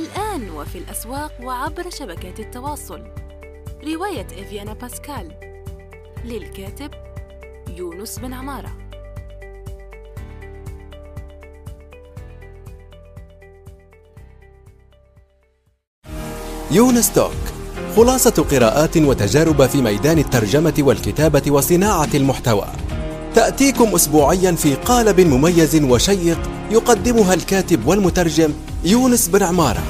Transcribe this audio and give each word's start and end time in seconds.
الآن 0.00 0.50
وفي 0.50 0.78
الأسواق 0.78 1.32
وعبر 1.42 1.90
شبكات 1.90 2.40
التواصل. 2.40 3.04
رواية 3.84 4.26
إفيانا 4.26 4.72
باسكال. 4.72 5.32
للكاتب 6.24 6.90
يونس 7.76 8.18
بن 8.18 8.32
عمارة. 8.32 8.72
يونس 16.70 17.12
توك 17.12 17.32
خلاصة 17.96 18.46
قراءات 18.50 18.96
وتجارب 18.96 19.66
في 19.66 19.82
ميدان 19.82 20.18
الترجمة 20.18 20.74
والكتابة 20.78 21.42
وصناعة 21.50 22.08
المحتوى. 22.14 22.66
تأتيكم 23.34 23.94
أسبوعيا 23.94 24.52
في 24.52 24.74
قالب 24.74 25.20
مميز 25.20 25.82
وشيق 25.82 26.38
يقدمها 26.70 27.34
الكاتب 27.34 27.86
والمترجم 27.86 28.52
يونس 28.84 29.28
بن 29.28 29.42
عمارة. 29.42 29.82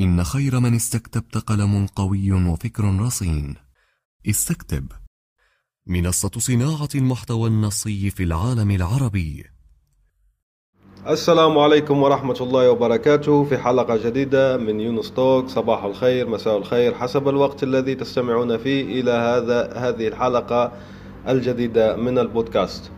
إن 0.00 0.24
خير 0.24 0.60
من 0.60 0.74
استكتبت 0.74 1.38
قلم 1.38 1.86
قوي 1.86 2.32
وفكر 2.32 2.84
رصين. 3.00 3.54
استكتب. 4.28 4.92
منصة 5.86 6.30
صناعة 6.38 6.88
المحتوى 6.94 7.48
النصي 7.48 8.10
في 8.10 8.22
العالم 8.22 8.70
العربي. 8.70 9.44
السلام 11.08 11.58
عليكم 11.58 12.02
ورحمة 12.02 12.36
الله 12.40 12.70
وبركاته 12.70 13.44
في 13.44 13.58
حلقة 13.58 13.96
جديدة 13.96 14.56
من 14.56 14.80
يونس 14.80 15.10
توك. 15.10 15.48
صباح 15.48 15.84
الخير 15.84 16.28
مساء 16.28 16.58
الخير 16.58 16.94
حسب 16.94 17.28
الوقت 17.28 17.62
الذي 17.62 17.94
تستمعون 17.94 18.58
فيه 18.58 19.00
إلى 19.00 19.10
هذا 19.10 19.72
هذه 19.72 20.08
الحلقة 20.08 20.72
الجديدة 21.28 21.96
من 21.96 22.18
البودكاست. 22.18 22.90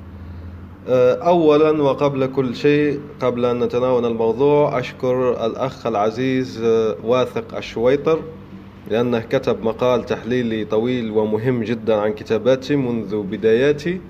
أولا 0.91 1.83
وقبل 1.83 2.27
كل 2.27 2.57
شيء 2.57 3.01
قبل 3.21 3.45
أن 3.45 3.59
نتناول 3.65 4.07
الموضوع 4.07 4.79
أشكر 4.79 5.47
الأخ 5.47 5.87
العزيز 5.87 6.63
أه، 6.65 6.97
واثق 7.05 7.57
الشويطر 7.57 8.21
لأنه 8.91 9.21
كتب 9.21 9.63
مقال 9.63 10.05
تحليلي 10.07 10.65
طويل 10.65 11.11
ومهم 11.11 11.63
جدا 11.63 11.95
عن 11.97 12.13
كتاباتي 12.13 12.77
منذ 12.77 13.23
بداياتي. 13.23 14.01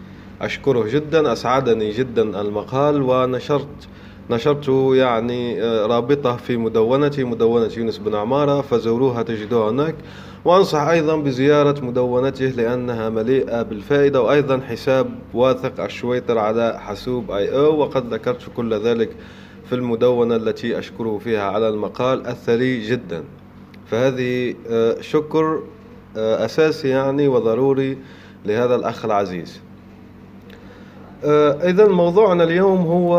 أشكره 0.40 0.88
جدا 0.88 1.32
أسعدني 1.32 1.90
جدا 1.90 2.40
المقال 2.40 3.02
ونشرت 3.02 3.88
نشرت 4.30 4.68
يعني 4.94 5.62
آه، 5.62 5.86
رابطة 5.86 6.36
في 6.36 6.56
مدونتي 6.56 7.24
مدونة 7.24 7.70
يونس 7.76 7.98
بن 7.98 8.14
عمارة 8.14 8.60
فزوروها 8.60 9.22
تجدوها 9.22 9.70
هناك. 9.70 9.94
وأنصح 10.44 10.80
أيضا 10.80 11.16
بزيارة 11.16 11.84
مدونته 11.84 12.46
لأنها 12.46 13.08
مليئة 13.08 13.62
بالفائدة 13.62 14.22
وأيضا 14.22 14.60
حساب 14.68 15.10
واثق 15.34 15.80
الشويطر 15.80 16.38
على 16.38 16.80
حاسوب 16.80 17.30
آي 17.30 17.56
أو. 17.56 17.78
وقد 17.80 18.14
ذكرت 18.14 18.50
كل 18.56 18.74
ذلك 18.74 19.10
في 19.68 19.74
المدونة 19.74 20.36
التي 20.36 20.78
أشكره 20.78 21.18
فيها 21.18 21.42
على 21.42 21.68
المقال 21.68 22.26
الثري 22.26 22.80
جدا. 22.80 23.24
فهذه 23.86 24.54
آه، 24.70 25.00
شكر 25.00 25.62
آه، 26.16 26.44
أساسي 26.44 26.88
يعني 26.88 27.28
وضروري 27.28 27.98
لهذا 28.46 28.74
الأخ 28.74 29.04
العزيز. 29.04 29.60
إذا 31.64 31.88
موضوعنا 31.88 32.44
اليوم 32.44 32.80
هو 32.80 33.18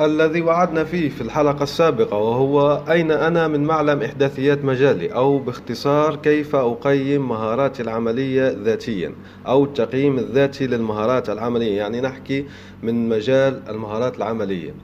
الذي 0.00 0.42
وعدنا 0.42 0.84
فيه 0.84 1.08
في 1.08 1.20
الحلقة 1.20 1.62
السابقة 1.62 2.16
وهو 2.16 2.82
أين 2.90 3.10
أنا 3.10 3.48
من 3.48 3.64
معلم 3.64 4.02
إحداثيات 4.02 4.64
مجالي 4.64 5.08
أو 5.08 5.38
باختصار 5.38 6.16
كيف 6.16 6.56
أقيم 6.56 7.28
مهاراتي 7.28 7.82
العملية 7.82 8.56
ذاتيا 8.62 9.12
أو 9.46 9.64
التقييم 9.64 10.18
الذاتي 10.18 10.66
للمهارات 10.66 11.30
العملية. 11.30 11.76
يعني 11.76 12.00
نحكي 12.00 12.46
من 12.82 13.08
مجال 13.08 13.62
المهارات 13.68 14.16
العملية. 14.16 14.74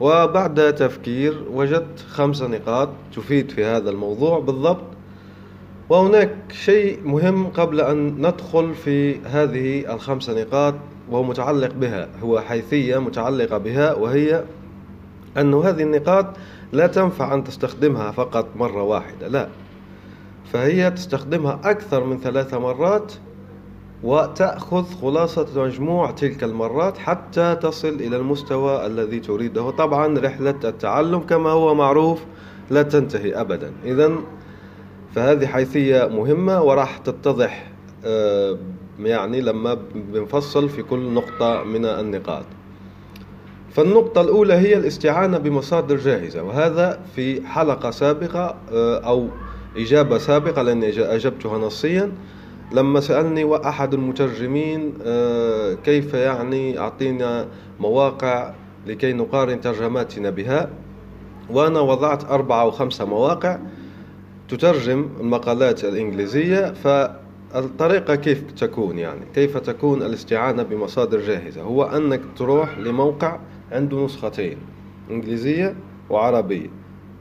وبعد 0.00 0.74
تفكير 0.74 1.44
وجدت 1.52 2.00
خمس 2.08 2.42
نقاط 2.42 2.88
تفيد 3.16 3.50
في 3.50 3.64
هذا 3.64 3.90
الموضوع 3.90 4.38
بالضبط. 4.38 4.84
وهناك 5.88 6.36
شيء 6.52 6.98
مهم 7.04 7.46
قبل 7.46 7.80
أن 7.80 8.26
ندخل 8.26 8.74
في 8.74 9.20
هذه 9.20 9.94
الخمس 9.94 10.30
نقاط. 10.30 10.74
وهو 11.10 11.22
متعلق 11.22 11.72
بها 11.74 12.08
هو 12.22 12.40
حيثية 12.40 12.98
متعلقة 12.98 13.58
بها 13.58 13.94
وهي 13.94 14.44
أن 15.36 15.54
هذه 15.54 15.82
النقاط 15.82 16.26
لا 16.72 16.86
تنفع 16.86 17.34
أن 17.34 17.44
تستخدمها 17.44 18.10
فقط 18.10 18.46
مرة 18.56 18.82
واحدة 18.82 19.28
لا. 19.28 19.48
فهي 20.52 20.90
تستخدمها 20.90 21.60
أكثر 21.64 22.04
من 22.04 22.20
ثلاث 22.20 22.54
مرات 22.54 23.12
وتأخذ 24.02 24.84
خلاصة 24.84 25.64
مجموع 25.64 26.10
تلك 26.10 26.44
المرات 26.44 26.98
حتى 26.98 27.56
تصل 27.62 27.88
إلى 27.88 28.16
المستوى 28.16 28.86
الذي 28.86 29.20
تريده. 29.20 29.70
طبعا 29.70 30.18
رحلة 30.18 30.54
التعلم 30.64 31.18
كما 31.20 31.50
هو 31.50 31.74
معروف 31.74 32.24
لا 32.70 32.82
تنتهي 32.82 33.40
أبدا. 33.40 33.72
إذا 33.84 34.12
فهذه 35.14 35.46
حيثية 35.46 36.06
مهمة 36.06 36.62
وراح 36.62 36.98
تتضح 36.98 37.72
آه، 38.04 38.58
يعني 39.00 39.40
لما 39.40 39.78
بنفصل 39.94 40.68
في 40.68 40.82
كل 40.82 40.98
نقطة 40.98 41.62
من 41.64 41.84
النقاط. 41.84 42.44
فالنقطة 43.70 44.20
الأولى 44.20 44.54
هي 44.54 44.76
الاستعانة 44.76 45.38
بمصادر 45.38 45.96
جاهزة 45.96 46.42
وهذا 46.42 47.00
في 47.16 47.46
حلقة 47.46 47.90
سابقة 47.90 48.56
آه، 48.72 48.98
أو 48.98 49.28
إجابة 49.76 50.18
سابقة 50.18 50.62
لأني 50.62 50.88
أجبتها 50.88 51.58
نصيا. 51.58 52.12
لما 52.72 53.00
سألني 53.00 53.56
أحد 53.68 53.94
المترجمين 53.94 54.94
آه، 55.02 55.74
كيف 55.74 56.14
يعني 56.14 56.78
أعطينا 56.78 57.48
مواقع 57.80 58.54
لكي 58.86 59.12
نقارن 59.12 59.60
ترجماتنا 59.60 60.30
بها 60.30 60.70
وأنا 61.50 61.80
وضعت 61.80 62.24
أربعة 62.30 62.62
أو 62.62 62.70
خمسة 62.70 63.04
مواقع 63.04 63.58
تترجم 64.48 65.08
المقالات 65.20 65.84
الإنجليزية 65.84 66.72
ف 66.72 67.10
الطريقة 67.54 68.14
كيف 68.14 68.42
تكون 68.52 68.98
يعني؟ 68.98 69.20
كيف 69.34 69.56
تكون 69.58 70.02
الاستعانة 70.02 70.62
بمصادر 70.62 71.20
جاهزة؟ 71.20 71.62
هو 71.62 71.84
أنك 71.84 72.20
تروح 72.36 72.78
لموقع 72.78 73.38
عنده 73.72 74.04
نسختين 74.04 74.56
إنجليزية 75.10 75.74
وعربية. 76.10 76.70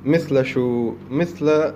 مثل 0.05 0.45
شو؟ 0.45 0.93
مثل 1.11 1.73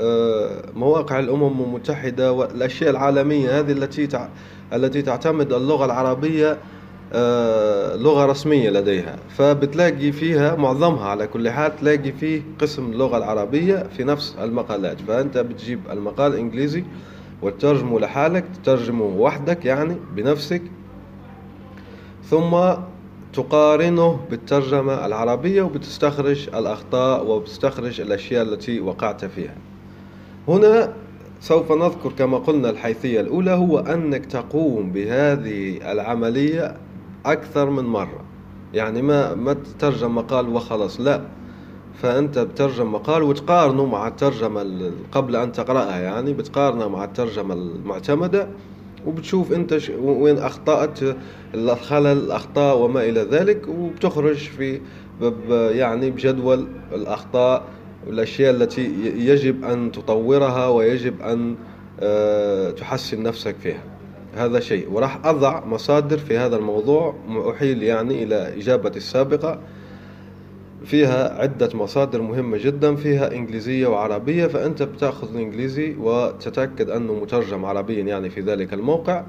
آه، 0.00 0.62
مواقع 0.74 1.18
الأمم 1.18 1.60
المتحدة 1.62 2.32
والأشياء 2.32 2.90
العالمية 2.90 3.58
هذه 3.58 3.72
التي 3.72 4.28
التي 4.72 5.02
تعتمد 5.02 5.52
اللغة 5.52 5.84
العربية 5.84 6.58
آه، 7.12 7.96
لغة 7.96 8.26
رسمية 8.26 8.70
لديها. 8.70 9.16
فبتلاقي 9.28 10.12
فيها 10.12 10.56
معظمها 10.56 11.04
على 11.04 11.26
كل 11.26 11.50
حال 11.50 11.76
تلاقي 11.76 12.12
فيه 12.12 12.42
قسم 12.58 12.92
اللغة 12.92 13.16
العربية 13.16 13.86
في 13.96 14.04
نفس 14.04 14.36
المقالات. 14.42 15.00
فأنت 15.00 15.38
بتجيب 15.38 15.80
المقال 15.90 16.34
إنجليزي 16.34 16.84
وتترجمه 17.42 18.00
لحالك 18.00 18.44
تترجمه 18.62 19.04
وحدك 19.04 19.64
يعني 19.64 19.96
بنفسك. 20.16 20.62
ثم 22.24 22.56
تقارنه 23.32 24.20
بالترجمة 24.30 25.06
العربية 25.06 25.62
وبتستخرج 25.62 26.48
الأخطاء 26.48 27.26
وبتستخرج 27.26 28.00
الأشياء 28.00 28.42
التي 28.42 28.80
وقعت 28.80 29.24
فيها. 29.24 29.54
هنا 30.48 30.92
سوف 31.40 31.72
نذكر 31.72 32.12
كما 32.18 32.38
قلنا 32.38 32.70
الحيثية 32.70 33.20
الأولى 33.20 33.50
هو 33.50 33.78
أنك 33.78 34.26
تقوم 34.26 34.92
بهذه 34.92 35.92
العملية 35.92 36.76
أكثر 37.26 37.70
من 37.70 37.84
مرة. 37.84 38.24
يعني 38.74 39.02
ما 39.02 39.34
ما 39.34 39.52
تترجم 39.52 40.14
مقال 40.14 40.48
وخلص 40.48 41.00
لا. 41.00 41.22
فأنت 41.94 42.38
بترجم 42.38 42.92
مقال 42.92 43.22
وتقارنه 43.22 43.86
مع 43.86 44.08
الترجمة 44.08 44.90
قبل 45.12 45.36
أن 45.36 45.52
تقرأها 45.52 46.00
يعني 46.00 46.32
بتقارنه 46.32 46.88
مع 46.88 47.04
الترجمة 47.04 47.54
المعتمدة 47.54 48.48
وبتشوف 49.06 49.52
أنت 49.52 49.78
وين 49.98 50.38
أخطأت 50.38 50.98
الخلل 51.54 52.06
الأخطاء 52.06 52.78
وما 52.78 53.04
إلى 53.04 53.20
ذلك 53.20 53.68
وبتخرج 53.68 54.36
في 54.36 54.80
يعني 55.50 56.10
بجدول 56.10 56.66
الأخطاء 56.92 57.62
والأشياء 58.06 58.50
التي 58.54 58.84
يجب 59.16 59.64
أن 59.64 59.92
تطورها 59.92 60.68
ويجب 60.68 61.22
أن 61.22 61.56
آه، 62.00 62.70
تحسن 62.70 63.22
نفسك 63.22 63.56
فيها. 63.62 63.82
هذا 64.34 64.60
شيء. 64.60 64.90
وراح 64.92 65.26
أضع 65.26 65.64
مصادر 65.64 66.18
في 66.18 66.38
هذا 66.38 66.56
الموضوع 66.56 67.14
أحيل 67.50 67.82
يعني 67.82 68.22
إلى 68.22 68.54
إجابة 68.58 68.92
السابقة. 68.96 69.60
فيها 70.84 71.42
عدة 71.42 71.70
مصادر 71.74 72.22
مهمة 72.22 72.58
جدا 72.58 72.96
فيها 72.96 73.32
إنجليزية 73.34 73.86
وعربية 73.86 74.46
فأنت 74.46 74.82
بتأخذ 74.82 75.34
الإنجليزي 75.34 75.96
وتتأكد 76.00 76.90
أنه 76.90 77.14
مترجم 77.14 77.64
عربيا 77.64 78.02
يعني 78.02 78.30
في 78.30 78.40
ذلك 78.40 78.72
الموقع 78.74 79.24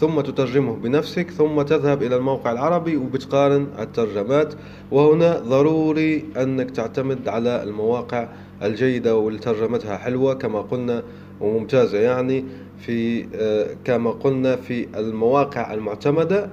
ثم 0.00 0.20
تترجمه 0.20 0.76
بنفسك 0.76 1.30
ثم 1.30 1.62
تذهب 1.62 2.02
إلى 2.02 2.16
الموقع 2.16 2.52
العربي 2.52 2.96
وبتقارن 2.96 3.66
الترجمات. 3.78 4.54
وهنا 4.90 5.38
ضروري 5.38 6.24
أنك 6.36 6.70
تعتمد 6.70 7.28
على 7.28 7.62
المواقع 7.62 8.28
الجيدة 8.62 9.16
واللي 9.16 9.38
ترجمتها 9.38 9.96
حلوة 9.96 10.34
كما 10.34 10.60
قلنا 10.60 11.02
وممتازة 11.40 11.98
يعني 11.98 12.44
في 12.78 13.26
آه، 13.34 13.76
كما 13.84 14.10
قلنا 14.10 14.56
في 14.56 14.86
المواقع 14.96 15.74
المعتمدة. 15.74 16.50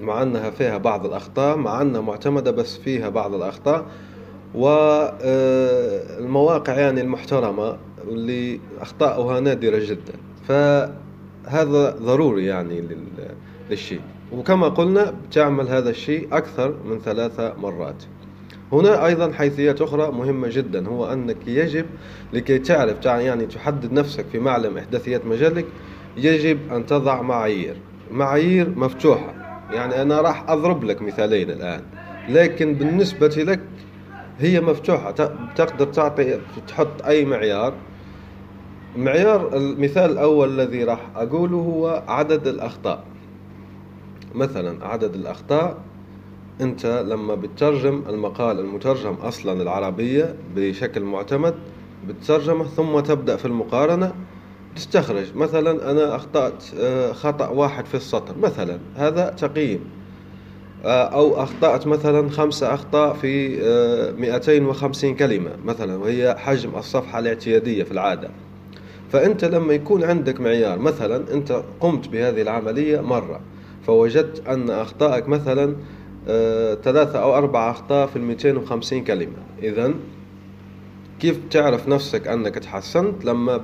مع 0.00 0.22
أنها 0.22 0.50
فيها 0.50 0.78
بعض 0.78 1.06
الأخطاء 1.06 1.56
مع 1.56 1.82
أنها 1.82 2.00
معتمدة 2.00 2.50
بس 2.50 2.76
فيها 2.76 3.08
بعض 3.08 3.34
الأخطاء. 3.34 3.86
والمواقع 4.54 6.74
يعني 6.74 7.00
المحترمة 7.00 7.76
اللي 8.08 8.60
أخطاؤها 8.80 9.40
نادرة 9.40 9.78
جدا. 9.78 10.12
فهذا 10.48 11.96
ضروري 12.02 12.46
يعني 12.46 12.84
للشيء. 13.70 14.00
وكما 14.32 14.68
قلنا 14.68 15.14
بتعمل 15.28 15.68
هذا 15.68 15.90
الشيء 15.90 16.28
أكثر 16.32 16.74
من 16.84 16.98
ثلاثة 16.98 17.54
مرات. 17.54 18.04
هنا 18.72 19.06
أيضا 19.06 19.32
حيثيات 19.32 19.82
أخرى 19.82 20.12
مهمة 20.12 20.48
جدا 20.50 20.88
هو 20.88 21.12
أنك 21.12 21.36
يجب 21.46 21.86
لكي 22.32 22.58
تعرف 22.58 23.04
يعني 23.04 23.46
تحدد 23.46 23.92
نفسك 23.92 24.26
في 24.32 24.38
معلم 24.38 24.78
إحداثيات 24.78 25.26
مجالك 25.26 25.66
يجب 26.16 26.58
أن 26.72 26.86
تضع 26.86 27.22
معايير. 27.22 27.76
معايير 28.10 28.68
مفتوحة. 28.76 29.43
يعني 29.74 30.02
أنا 30.02 30.20
راح 30.20 30.50
أضرب 30.50 30.84
لك 30.84 31.02
مثالين 31.02 31.50
الآن. 31.50 31.82
لكن 32.28 32.74
بالنسبة 32.74 33.28
لك 33.28 33.60
هي 34.38 34.60
مفتوحة. 34.60 35.10
تقدر 35.56 35.86
تعطي 35.86 36.38
تحط 36.68 37.02
أي 37.06 37.24
معيار. 37.24 37.74
معيار 38.96 39.56
المثال 39.56 40.10
الأول 40.10 40.60
الذي 40.60 40.84
راح 40.84 41.00
أقوله 41.16 41.56
هو 41.56 42.02
عدد 42.08 42.46
الأخطاء. 42.46 43.04
مثلا 44.34 44.86
عدد 44.86 45.14
الأخطاء 45.14 45.78
أنت 46.60 46.86
لما 46.86 47.34
بتترجم 47.34 48.02
المقال 48.08 48.60
المترجم 48.60 49.12
أصلا 49.12 49.62
العربية 49.62 50.34
بشكل 50.56 51.02
معتمد 51.02 51.54
بتترجمه 52.08 52.64
ثم 52.64 53.00
تبدأ 53.00 53.36
في 53.36 53.44
المقارنة. 53.44 54.14
تستخرج. 54.76 55.34
مثلا 55.34 55.90
أنا 55.90 56.16
أخطأت 56.16 56.64
آه، 56.78 57.12
خطأ 57.12 57.48
واحد 57.48 57.86
في 57.86 57.94
السطر 57.94 58.38
مثلا 58.38 58.78
هذا 58.96 59.28
تقييم. 59.28 59.80
آه، 60.84 61.04
أو 61.04 61.42
أخطأت 61.42 61.86
مثلا 61.86 62.30
خمسة 62.30 62.74
أخطاء 62.74 63.14
في 63.14 63.56
250 64.18 65.12
آه، 65.12 65.16
كلمة 65.16 65.50
مثلا 65.64 65.96
وهي 65.96 66.36
حجم 66.38 66.70
الصفحة 66.76 67.18
الاعتيادية 67.18 67.82
في 67.82 67.92
العادة. 67.92 68.30
فأنت 69.12 69.44
لما 69.44 69.74
يكون 69.74 70.04
عندك 70.04 70.40
معيار 70.40 70.78
مثلا 70.78 71.34
أنت 71.34 71.62
قمت 71.80 72.08
بهذه 72.08 72.42
العملية 72.42 73.00
مرة 73.00 73.40
فوجدت 73.86 74.48
أن 74.48 74.70
أخطائك 74.70 75.28
مثلا 75.28 75.76
ثلاثة 76.84 77.18
أو 77.18 77.36
أربعة 77.36 77.70
أخطاء 77.70 78.06
في 78.06 78.18
250 78.18 79.04
كلمة. 79.04 79.36
إذا 79.62 79.94
كيف 81.20 81.38
تعرف 81.50 81.88
نفسك 81.88 82.28
أنك 82.28 82.54
تحسنت 82.54 83.24
لما 83.24 83.60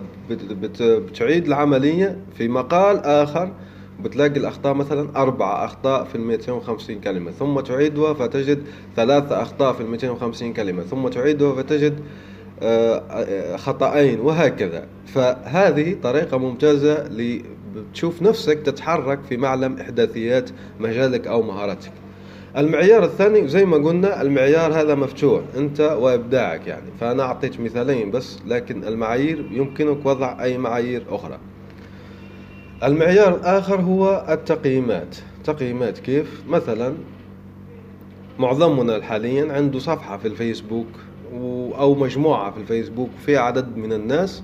بتعيد 0.81 1.47
العملية 1.47 2.19
في 2.37 2.49
مقال 2.49 2.99
آخر 2.99 3.53
بتلاقي 4.01 4.37
الأخطاء 4.37 4.75
مثلا 4.75 5.17
أربعة 5.17 5.65
أخطاء 5.65 6.05
في 6.05 6.19
250 6.19 7.01
كلمة 7.01 7.31
ثم 7.31 7.61
تعيدها 7.61 8.15
فتجد 8.15 8.63
ثلاثة 8.97 9.43
أخطاء 9.43 9.73
في 9.73 9.85
250 9.85 10.53
كلمة 10.53 10.83
ثم 10.83 11.09
تعيدها 11.09 11.55
فتجد 11.55 12.01
آه، 12.63 13.57
خطأين 13.57 14.21
وهكذا. 14.21 14.87
فهذه 15.07 15.97
طريقة 16.03 16.39
ممتازة 16.39 17.09
لتشوف 17.09 18.23
نفسك 18.23 18.59
تتحرك 18.59 19.19
في 19.29 19.37
معلم 19.37 19.77
إحداثيات 19.81 20.51
مجالك 20.81 21.27
أو 21.27 21.43
مهاراتك. 21.43 21.93
المعيار 22.57 23.05
الثاني 23.05 23.49
زي 23.49 23.65
ما 23.65 23.77
قلنا 23.77 24.23
المعيار 24.23 24.73
هذا 24.73 24.95
مفتوح 24.95 25.43
انت 25.57 25.81
وإبداعك 25.81 26.67
يعني. 26.67 26.91
فأنا 27.01 27.23
اعطيت 27.23 27.61
مثالين 27.61 28.11
بس 28.11 28.39
لكن 28.47 28.85
المعايير 28.85 29.49
يمكنك 29.51 30.07
وضع 30.07 30.43
أي 30.43 30.59
معايير 30.59 31.03
أخرى. 31.11 31.39
المعيار 32.85 33.35
الآخر 33.37 33.81
هو 33.81 34.27
التقييمات. 34.29 35.17
تقييمات 35.45 35.99
كيف؟ 35.99 36.43
مثلا 36.49 36.95
معظمنا 38.39 39.03
حاليا 39.03 39.53
عنده 39.53 39.79
صفحة 39.79 40.17
في 40.17 40.29
الفيسبوك 40.29 40.87
أو 41.79 41.95
مجموعة 41.95 42.51
في 42.51 42.59
الفيسبوك 42.59 43.11
فيها 43.27 43.41
عدد 43.41 43.77
من 43.77 43.93
الناس 43.93 44.43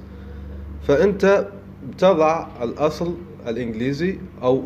فأنت 0.89 1.49
بتضع 1.91 2.47
الأصل 2.63 3.15
الإنجليزي 3.49 4.19
أو 4.43 4.63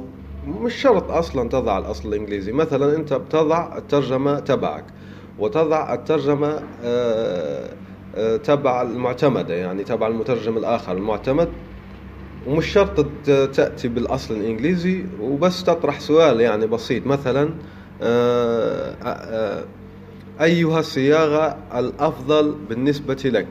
مش 0.47 0.75
شرط 0.75 1.11
أصلا 1.11 1.49
تضع 1.49 1.79
الأصل 1.79 2.09
الإنجليزي. 2.09 2.53
مثلا 2.53 2.97
أنت 2.97 3.13
بتضع 3.15 3.79
الترجمة 3.79 4.41
تبعك 4.41 4.85
وتضع 5.39 5.95
الترجمة 5.95 6.63
آه، 6.85 7.71
آه، 8.17 8.37
تبع 8.37 8.83
المعتمدة 8.83 9.55
يعني 9.55 9.85
تبع 9.85 10.07
المترجم 10.07 10.57
الآخر. 10.57 10.93
المعتمد 10.93 11.49
ومش 12.47 12.67
شرط 12.67 13.07
تأتي 13.55 13.89
بالأصل 13.89 14.35
الإنجليزي 14.35 15.05
وبس 15.21 15.65
تطرح 15.65 16.01
سؤال 16.01 16.41
يعني 16.41 16.67
بسيط. 16.67 17.07
مثلا 17.07 17.51
آه، 18.03 19.65
أيها 20.41 20.81
الصياغة 20.81 21.57
الأفضل 21.75 22.55
بالنسبة 22.69 23.15
لك؟ 23.25 23.49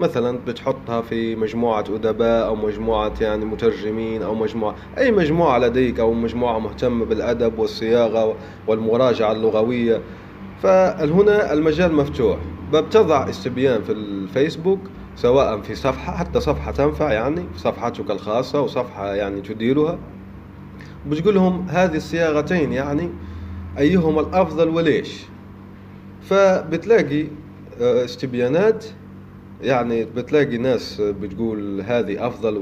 مثلا 0.00 0.38
بتحطها 0.46 1.00
في 1.00 1.36
مجموعة 1.36 1.84
أدباء 1.88 2.46
أو 2.46 2.56
مجموعة 2.56 3.12
يعني 3.20 3.44
مترجمين 3.44 4.22
أو 4.22 4.34
مجموعة 4.34 4.74
أي 4.98 5.10
مجموعة 5.10 5.58
لديك 5.58 6.00
أو 6.00 6.12
مجموعة 6.12 6.58
مهتمة 6.58 7.04
بالأدب 7.04 7.58
والصياغة 7.58 8.36
والمراجعة 8.66 9.32
اللغوية. 9.32 10.00
فهنا 10.62 11.52
المجال 11.52 11.94
مفتوح. 11.94 12.38
بتضع 12.72 13.28
استبيان 13.30 13.82
في 13.82 13.92
الفيسبوك 13.92 14.80
سواء 15.16 15.60
في 15.60 15.74
صفحة 15.74 16.16
حتى 16.16 16.40
صفحة 16.40 16.72
تنفع 16.72 17.12
يعني 17.12 17.44
صفحتك 17.56 18.10
الخاصة 18.10 18.60
وصفحة 18.60 19.14
يعني 19.14 19.40
تديرها. 19.40 19.98
بتقول 21.06 21.34
لهم 21.34 21.66
هذه 21.68 21.96
الصياغتين 21.96 22.72
يعني 22.72 23.10
أيهما 23.78 24.20
الأفضل 24.20 24.68
وليش؟ 24.68 25.24
فبتلاقي 26.22 27.26
آه، 27.80 28.04
استبيانات 28.04 28.84
يعني 29.62 30.04
بتلاقي 30.04 30.58
ناس 30.58 31.00
بتقول 31.00 31.80
هذه 31.80 32.26
أفضل 32.26 32.56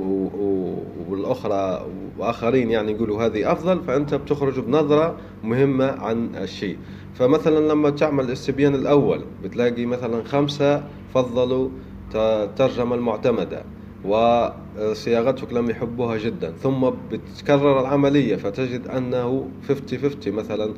والأخرى 1.09 1.87
وآخرين 2.19 2.71
يعني 2.71 2.93
يقولوا 2.93 3.27
هذه 3.27 3.53
أفضل 3.53 3.81
فأنت 3.85 4.15
بتخرج 4.15 4.61
بنظرة 4.61 5.17
مهمة 5.45 5.85
عن 5.87 6.31
الشيء. 6.37 6.77
فمثلا 7.15 7.69
لما 7.73 7.91
تعمل 7.91 8.25
الاستبيان 8.25 8.75
الأول 8.75 9.25
بتلاقي 9.45 9.87
مثلا 9.87 10.25
خمسة 10.25 10.85
فضلوا 11.15 11.69
الترجمة 12.15 12.95
المعتمدة 12.95 13.63
وصياغتك 14.05 15.53
لم 15.53 15.71
يحبوها 15.71 16.17
جدا. 16.17 16.53
ثم 16.63 16.91
بتكرر 17.13 17.81
العملية 17.81 18.37
فتجد 18.37 18.89
أنه 18.89 19.49
50 19.69 19.99
50 19.99 20.33
مثلا 20.33 20.75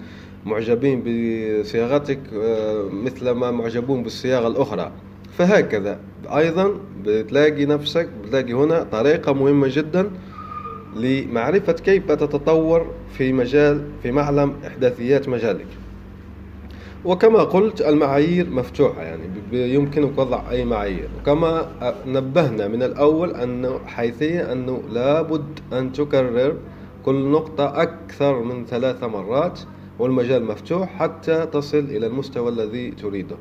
معجبين 0.46 1.02
بصياغتك 1.02 2.19
آه، 2.34 2.88
مثل 2.93 3.31
ما 3.31 3.50
معجبون 3.50 4.02
بالصياغة 4.02 4.46
الأخرى. 4.46 4.93
فهكذا. 5.38 5.99
أيضا 6.37 6.75
بتلاقي 7.05 7.67
نفسك 7.67 8.08
بتلاقي 8.25 8.53
هنا 8.53 8.82
طريقة 8.82 9.32
مهمة 9.32 9.69
جدا 9.70 10.10
لمعرفة 10.96 11.72
كيف 11.72 12.13
تتطور 12.13 12.87
في 13.13 13.32
مجال 13.32 13.84
في 14.03 14.10
معلم 14.13 14.55
إحداثيات 14.67 15.29
مجالك. 15.29 15.67
وكما 17.05 17.39
قلت 17.39 17.81
المعايير 17.81 18.51
مفتوحة 18.51 19.03
يعني 19.03 19.22
يمكنك 19.53 20.19
وضع 20.19 20.51
أي 20.51 20.65
معايير. 20.65 21.08
وكما 21.20 21.69
نبهنا 22.06 22.69
من 22.69 22.82
الأول 22.82 23.34
أنه 23.34 23.81
حيثية 23.87 24.53
أنه 24.53 24.82
لابد 24.93 25.60
أن 25.72 25.93
تكرر 25.93 26.55
كل 27.05 27.15
نقطة 27.15 27.82
أكثر 27.82 28.43
من 28.43 28.67
ثلاث 28.67 29.05
مرات 29.05 29.60
والمجال 29.99 30.44
مفتوح 30.44 30.99
حتى 30.99 31.46
تصل 31.46 31.79
إلى 31.79 32.06
المستوى 32.06 32.49
الذي 32.49 32.91
تريده. 32.91 33.37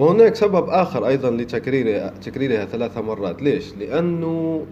وهناك 0.00 0.34
سبب 0.34 0.68
آخر 0.68 1.06
أيضا 1.06 1.30
لتكريرها 1.30 2.08
تكريرها 2.08 2.64
ثلاث 2.64 2.98
مرات 2.98 3.42
ليش؟ 3.42 3.74
لأنه 3.76 4.66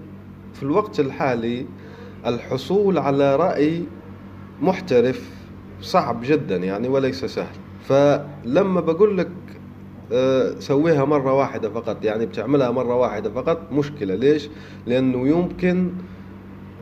في 0.54 0.62
الوقت 0.62 1.00
الحالي 1.00 1.66
الحصول 2.26 2.99
على 2.99 3.37
رأي 3.37 3.82
محترف 4.62 5.30
صعب 5.80 6.20
جدا 6.25 6.56
يعني 6.56 6.88
وليس 6.88 7.25
سهل 7.25 7.56
فلما 7.88 8.80
بقول 8.80 9.18
لك 9.18 9.28
آه، 10.12 10.54
سويها 10.58 11.04
مرة 11.04 11.32
واحدة 11.32 11.70
فقط 11.70 12.04
يعني 12.04 12.26
بتعملها 12.26 12.70
مرة 12.70 12.94
واحدة 12.94 13.30
فقط 13.30 13.73
مشكلة 13.73 14.14
ليش؟ 14.14 14.49
لأنه 14.87 15.28
يمكن 15.28 15.90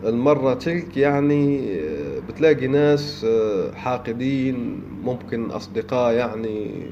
المرة 0.05 0.55
تلك 0.55 0.97
يعني 0.97 1.73
آه، 1.81 2.19
بتلاقي 2.29 2.67
ناس 2.67 3.27
آه، 3.29 3.73
حاقدين 3.73 4.83
ممكن 5.05 5.51
أصدقاء 5.51 6.15
يعني 6.15 6.87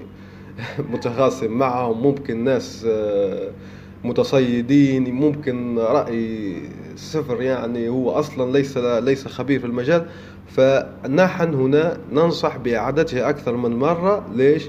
متخاصم 0.93 1.51
معهم 1.51 2.03
ممكن 2.03 2.45
ناس 2.45 2.87
آه، 2.89 3.51
متصيدين 4.05 5.15
ممكن 5.15 5.79
رأي 5.79 6.57
صفر 6.97 7.43
يعني 7.43 7.89
هو 7.89 8.11
أصلا 8.11 8.53
ليس 8.53 8.77
ليس 8.79 9.29
خبير 9.29 9.61
في 9.61 9.67
المجال. 9.67 10.07
فنحن 10.47 11.55
هنا 11.55 11.99
ننصح 12.13 12.57
بإعادته 12.57 13.29
أكثر 13.29 13.57
من 13.57 13.77
مرة. 13.77 14.27
ليش؟ 14.35 14.69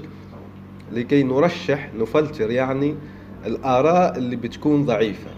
لكي 0.92 1.22
نرشح 1.22 1.90
نفلتر 1.94 2.50
يعني 2.50 2.94
الآراء 3.46 4.18
اللي 4.18 4.36
بتكون 4.36 4.84
ضعيفة. 4.84 5.30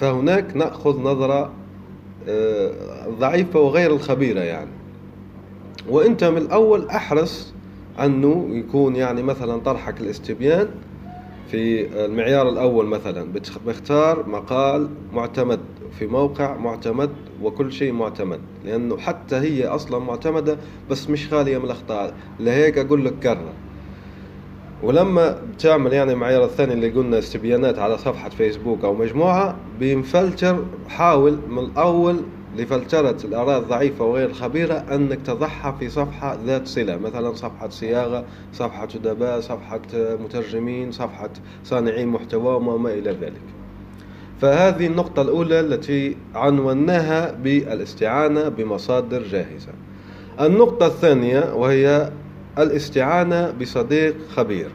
فهناك 0.00 0.56
نأخذ 0.56 1.00
نظرة 1.00 1.52
آه، 2.28 2.72
ضعيفة 3.18 3.60
وغير 3.60 3.90
الخبيرة 3.90 4.40
يعني. 4.40 4.70
وإنت 5.88 6.24
من 6.24 6.38
الأول 6.38 6.88
أحرص 6.88 7.51
أنه 8.00 8.46
يكون 8.50 8.96
يعني 8.96 9.22
مثلا 9.22 9.60
طرحك 9.60 10.00
الاستبيان 10.00 10.68
في 11.50 11.86
المعيار 12.04 12.48
الأول 12.48 12.86
مثلا. 12.86 13.32
بختار 13.66 14.28
مقال 14.28 14.88
معتمد 15.12 15.60
في 15.98 16.06
موقع 16.06 16.56
معتمد 16.56 17.10
وكل 17.42 17.72
شيء 17.72 17.92
معتمد 17.92 18.40
لأنه 18.64 18.96
حتى 18.96 19.36
هي 19.36 19.66
أصلا 19.66 19.98
معتمدة 19.98 20.56
بس 20.90 21.10
مش 21.10 21.28
خالية 21.28 21.58
من 21.58 21.64
الأخطاء. 21.64 22.14
لهيك 22.40 22.78
أقول 22.78 23.04
لك 23.04 23.14
كرر. 23.22 23.52
ولما 24.82 25.42
بتعمل 25.54 25.92
يعني 25.92 26.12
المعيار 26.12 26.44
الثاني 26.44 26.72
اللي 26.72 26.90
قلنا 26.90 27.18
استبيانات 27.18 27.78
على 27.78 27.98
صفحة 27.98 28.28
فيسبوك 28.28 28.84
أو 28.84 28.94
مجموعة 28.94 29.56
بمفلتر 29.80 30.64
حاول 30.88 31.38
من 31.48 31.58
الأول 31.58 32.22
لفلترة 32.56 33.16
الآراء 33.24 33.58
الضعيفة 33.58 34.04
وغير 34.04 34.28
الخبيرة 34.28 34.74
أنك 34.74 35.18
تضعها 35.26 35.76
في 35.80 35.88
صفحة 35.88 36.38
ذات 36.46 36.66
صلة 36.66 36.96
مثلا 36.96 37.34
صفحة 37.34 37.68
صياغة 37.68 38.24
صفحة 38.52 38.88
أدباء 38.94 39.40
صفحة 39.40 39.80
مترجمين 39.94 40.92
صفحة 40.92 41.30
صانعين 41.64 42.08
محتوى 42.08 42.54
وما 42.54 42.92
إلى 42.92 43.10
ذلك. 43.10 43.42
فهذه 44.40 44.86
النقطة 44.86 45.22
الأولى 45.22 45.60
التي 45.60 46.16
عنوناها 46.34 47.32
بالاستعانة 47.32 48.48
بمصادر 48.48 49.22
جاهزة. 49.22 49.72
النقطة 50.40 50.86
الثانية 50.86 51.54
وهي 51.54 52.12
الاستعانة 52.58 53.50
بصديق 53.50 54.16
خبير. 54.36 54.70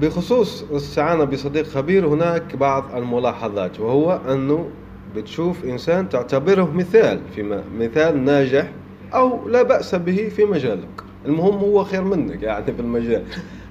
بخصوص 0.00 0.64
الاستعانة 0.70 1.24
بصديق 1.24 1.66
خبير 1.66 2.06
هناك 2.06 2.56
بعض 2.56 2.84
الملاحظات 2.96 3.80
وهو 3.80 4.20
أنه 4.28 4.68
بتشوف 5.16 5.64
إنسان 5.64 6.08
تعتبره 6.08 6.72
مثال 6.74 7.20
في 7.34 7.62
مثال 7.78 8.24
ناجح 8.24 8.70
أو 9.14 9.48
لا 9.48 9.62
بأس 9.62 9.94
به 9.94 10.28
في 10.36 10.44
مجالك. 10.44 11.02
المهم 11.26 11.54
هو 11.54 11.84
خير 11.84 12.04
منك 12.04 12.42
يعني 12.42 12.72
في 12.72 12.80
المجال. 12.80 13.22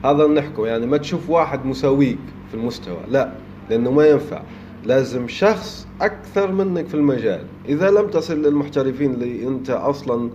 هذا 0.06 0.28
نحكوا 0.28 0.68
يعني 0.68 0.86
ما 0.86 0.98
تشوف 0.98 1.30
واحد 1.30 1.66
مساويك 1.66 2.18
في 2.50 2.54
المستوى 2.54 3.00
لا 3.10 3.32
لأنه 3.70 3.92
ما 3.92 4.08
ينفع. 4.08 4.42
لازم 4.84 5.28
شخص 5.28 5.88
أكثر 6.02 6.52
منك 6.52 6.88
في 6.88 6.94
المجال. 6.94 7.44
إذا 7.70 7.92
لم 7.92 8.08
تصل 8.08 8.42
للمحترفين 8.42 9.14
اللي 9.14 9.48
أنت 9.48 9.70
أصلا 9.70 10.30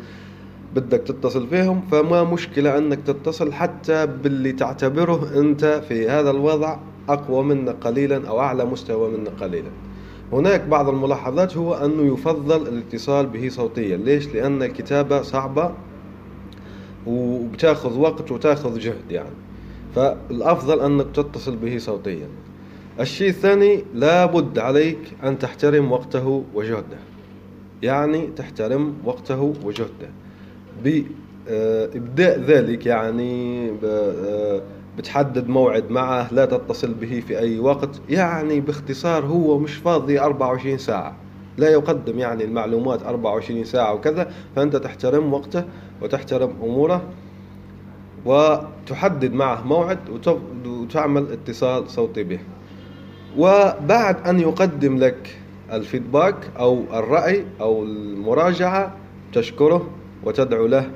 بدك 0.75 0.99
تتصل 0.99 1.47
فيهم 1.47 1.81
فما 1.91 2.25
مشكلة 2.25 2.79
أنك 2.79 2.99
تتصل 3.07 3.53
حتى 3.53 4.07
باللي 4.07 4.53
تعتبره 4.53 5.41
أنت 5.41 5.83
في 5.89 6.09
هذا 6.09 6.31
الوضع 6.31 6.77
أقوى 7.09 7.45
منك 7.45 7.75
قليلا 7.81 8.29
أو 8.29 8.41
أعلى 8.41 8.65
مستوى 8.65 9.11
منك 9.11 9.33
قليلا. 9.41 9.71
هناك 10.33 10.61
بعض 10.61 10.89
الملاحظات 10.89 11.57
هو 11.57 11.75
أنه 11.75 12.15
يفضل 12.15 12.69
الاتصال 12.69 13.27
به 13.27 13.49
صوتيا. 13.49 13.97
ليش؟ 13.97 14.29
لأن 14.35 14.63
الكتابة 14.63 15.23
صعبة 15.23 15.73
وبتاخذ 17.07 17.99
وقت 17.99 18.31
وتاخذ 18.33 18.79
جهد 18.79 19.11
يعني. 19.11 19.37
فالأفضل 19.95 20.81
أنك 20.81 21.07
تتصل 21.15 21.57
به 21.57 21.79
صوتيا. 21.79 22.29
الشيء 23.01 23.29
الثاني 23.29 23.85
لابد 23.95 24.59
عليك 24.59 24.99
أن 25.25 25.39
تحترم 25.39 25.93
وقته 25.93 26.45
وجهده. 26.55 26.99
يعني 27.83 28.27
تحترم 28.37 28.95
وقته 29.05 29.55
وجهده. 29.65 30.11
بإبداء 30.85 32.41
ذلك 32.41 32.87
يعني 32.87 33.71
آه، 33.85 34.63
بتحدد 34.99 35.49
موعد 35.49 35.91
معه 35.91 36.33
لا 36.35 36.45
تتصل 36.45 36.95
به 36.95 37.23
في 37.27 37.39
أي 37.39 37.59
وقت 37.59 38.01
يعني 38.09 38.61
باختصار 38.61 39.25
هو 39.25 39.59
مش 39.59 39.75
فاضي 39.75 40.21
24 40.21 40.79
ساعة. 40.79 41.17
لا 41.57 41.71
يقدم 41.71 42.19
يعني 42.19 42.45
المعلومات 42.45 43.03
24 43.03 43.65
ساعة 43.65 43.95
وكذا 43.95 44.33
فأنت 44.57 44.77
تحترم 44.77 45.33
وقته 45.33 45.65
وتحترم 46.03 46.53
أموره 46.63 47.03
وتحدد 48.25 49.33
معه 49.33 49.67
موعد 49.67 49.99
وتعمل 50.67 51.33
اتصال 51.33 51.91
صوتي 51.91 52.23
به. 52.23 52.39
وبعد 53.39 54.29
أن 54.29 54.41
يقدم 54.41 54.99
لك 54.99 55.37
الفيدباك 55.73 56.37
أو 56.59 56.83
الرأي 56.93 57.45
أو 57.61 57.83
المراجعة 57.83 58.97
تشكره 59.33 59.91
وتدعو 60.25 60.67
له. 60.67 60.91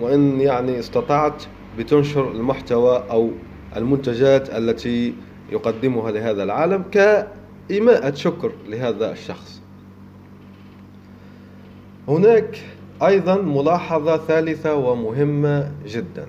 وإن 0.00 0.40
يعني 0.40 0.78
استطعت 0.78 1.44
بتنشر 1.80 2.30
المحتوى 2.32 3.04
أو 3.10 3.30
المنتجات 3.76 4.50
التي 4.50 5.14
يقدمها 5.52 6.10
لهذا 6.10 6.42
العالم 6.42 6.84
كإيماءة 6.92 8.14
شكر 8.14 8.52
لهذا 8.68 9.12
الشخص. 9.12 9.60
هناك 12.08 12.58
أيضا 13.02 13.36
ملاحظة 13.36 14.16
ثالثة 14.16 14.74
ومهمة 14.74 15.72
جدا 15.86 16.26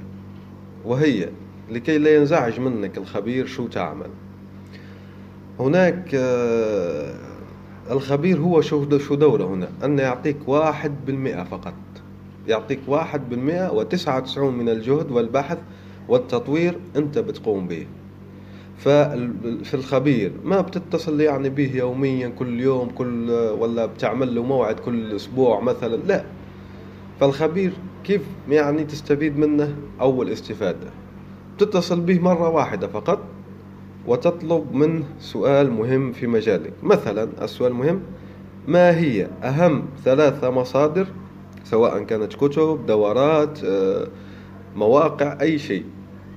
وهي 0.86 1.30
لكي 1.72 1.98
لا 1.98 2.16
ينزعج 2.16 2.60
منك 2.60 2.98
الخبير 2.98 3.46
شو 3.46 3.68
تعمل. 3.68 4.10
هناك 5.60 6.12
آه، 6.16 7.14
الخبير 7.92 8.38
هو 8.38 8.62
شو 8.62 8.84
دوره 9.16 9.44
هنا 9.44 9.70
أن 9.84 10.00
يعطيك 10.00 10.38
واحد 10.48 11.06
بالمئة 11.06 11.44
فقط. 11.44 11.74
يعطيك 12.48 12.80
واحد 12.88 13.30
بالمئة 13.30 13.72
وتسعة 13.74 14.18
وتسعون 14.18 14.58
من 14.58 14.70
الجهد 14.70 15.12
والبحث 15.12 15.58
والتطوير 16.10 16.80
أنت 16.96 17.20
بتقوم 17.20 17.68
به. 17.68 17.88
ففي 18.78 19.74
الخبير 19.74 20.32
ما 20.44 20.62
بتتصل 20.62 21.22
يعني 21.22 21.50
به 21.50 21.76
يوميا 21.76 22.28
كل 22.28 22.60
يوم 22.60 22.90
كل 22.90 23.32
ولا 23.60 23.86
بتعمل 23.86 24.36
له 24.36 24.44
موعد 24.44 24.80
كل 24.80 25.16
أسبوع 25.16 25.60
مثلا 25.60 25.96
لا. 25.96 26.24
فالخبير 27.20 27.72
كيف 28.04 28.22
يعني 28.50 28.84
تستفيد 28.84 29.38
منه؟ 29.38 29.76
أول 30.02 30.30
استفادة 30.30 30.88
تتصل 31.58 32.02
به 32.02 32.20
مرة 32.20 32.50
واحدة 32.50 32.88
فقط 32.88 33.20
وتطلب 34.08 34.74
منه 34.74 35.04
سؤال 35.20 35.72
مهم 35.72 36.12
في 36.12 36.28
مجالك. 36.28 36.74
مثلا 36.84 37.30
السؤال 37.42 37.72
المهم 37.72 38.02
ما 38.68 38.98
هي 38.98 39.28
أهم 39.44 39.84
ثلاثة 40.04 40.50
مصادر 40.50 41.08
سواء 41.72 42.04
كانت 42.04 42.34
كتب 42.34 42.86
دورات 42.86 43.64
آه، 43.64 44.08
مواقع 44.76 45.38
أي 45.42 45.60
شيء. 45.60 45.86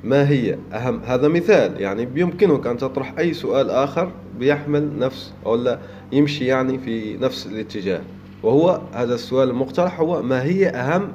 ما 0.04 0.28
هي؟ 0.28 0.58
أهم 0.72 1.00
هذا 1.04 1.28
مثال. 1.28 1.80
يعني 1.80 2.06
بيمكنك 2.06 2.66
أن 2.66 2.76
تطرح 2.76 3.14
أي 3.18 3.34
سؤال 3.34 3.70
آخر 3.70 4.10
بيحمل 4.38 4.98
نفس 4.98 5.32
أو 5.46 5.54
لا 5.54 5.78
يمشي 6.12 6.46
يعني 6.46 6.78
في 6.78 7.16
نفس 7.16 7.46
الاتجاه. 7.46 8.00
وهو 8.42 8.80
هذا 8.92 9.14
السؤال 9.14 9.50
المقترح 9.50 10.00
هو 10.00 10.22
ما 10.22 10.42
هي 10.42 10.68
أهم؟ 10.68 11.12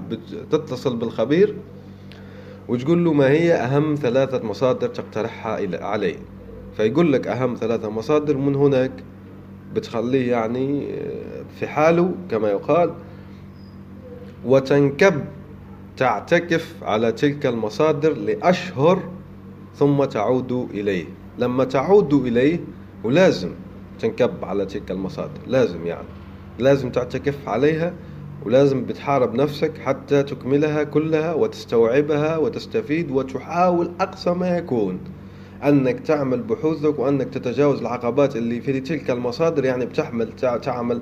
تتصل 0.51 0.95
بالخبير 0.95 1.55
وتقول 2.67 3.05
له 3.05 3.13
ما 3.13 3.29
هي 3.29 3.53
أهم 3.53 3.95
ثلاثة 3.95 4.47
مصادر 4.47 4.87
تقترحها 4.87 5.85
عليه. 5.85 6.15
فيقول 6.77 7.13
لك 7.13 7.27
أهم 7.27 7.55
ثلاثة 7.55 7.89
مصادر 7.89 8.37
من 8.37 8.55
هناك 8.55 8.91
بتخليه 9.73 10.31
يعني 10.31 10.93
آه، 10.93 11.43
في 11.59 11.67
حاله 11.67 12.11
كما 12.31 12.49
يقال 12.49 12.93
وتنكب 14.45 15.21
تعتكف 15.97 16.75
على 16.81 17.11
تلك 17.11 17.45
المصادر 17.45 18.13
لأشهر 18.13 19.03
ثم 19.75 20.03
تعود 20.03 20.51
إليه. 20.51 21.05
لما 21.39 21.63
تعود 21.63 22.13
إليه 22.13 22.59
ولازم 23.03 23.49
تنكب 23.99 24.31
على 24.43 24.65
تلك 24.65 24.91
المصادر 24.91 25.39
لازم 25.47 25.87
يعني. 25.87 26.07
لازم 26.59 26.89
تعتكف 26.89 27.47
عليها 27.47 27.93
ولازم 28.45 28.85
بتحارب 28.85 29.35
نفسك 29.35 29.77
حتى 29.77 30.23
تكملها 30.23 30.83
كلها 30.83 31.33
وتستوعبها 31.33 32.37
وتستفيد 32.37 33.11
وتحاول 33.11 33.91
أقصى 34.01 34.29
ما 34.31 34.57
يكون. 34.57 34.99
أنك 35.63 35.99
تعمل 35.99 36.41
بحوثك 36.41 36.99
وأنك 36.99 37.29
تتجاوز 37.29 37.79
العقبات 37.79 38.35
اللي 38.35 38.61
في 38.61 38.79
تلك 38.79 39.11
المصادر 39.11 39.65
يعني 39.65 39.85
بتحمل 39.85 40.31
تعمل 40.61 41.01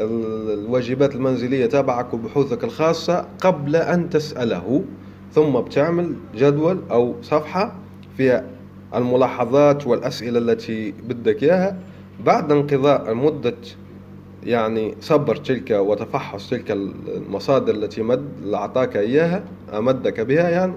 الواجبات 0.00 1.14
المنزلية 1.14 1.66
تبعك 1.66 2.14
وبحوثك 2.14 2.64
الخاصة 2.64 3.26
قبل 3.40 3.76
أن 3.76 4.10
تسأله 4.10 4.82
ثم 5.32 5.52
بتعمل 5.60 6.14
جدول 6.34 6.78
أو 6.90 7.14
صفحة 7.22 7.72
فيها 8.16 8.44
الملاحظات 8.94 9.86
والأسئلة 9.86 10.38
التي 10.38 10.94
بدك 11.08 11.42
إياها. 11.42 11.78
بعد 12.24 12.52
انقضاء 12.52 13.14
مدة 13.14 13.54
يعني 14.44 14.94
صبر 15.00 15.36
تلك 15.36 15.70
وتفحص 15.70 16.50
تلك 16.50 16.70
المصادر 16.70 17.74
التي 17.74 18.02
مد 18.02 18.24
أعطاك 18.54 18.96
إياها 18.96 19.44
أمدك 19.74 20.20
بها 20.20 20.50
يعني 20.50 20.72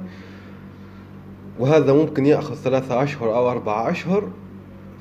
وهذا 1.59 1.93
ممكن 1.93 2.25
يأخذ 2.25 2.55
ثلاثة 2.55 3.03
أشهر 3.03 3.35
أو 3.35 3.51
أربعة 3.51 3.89
أشهر. 3.91 4.29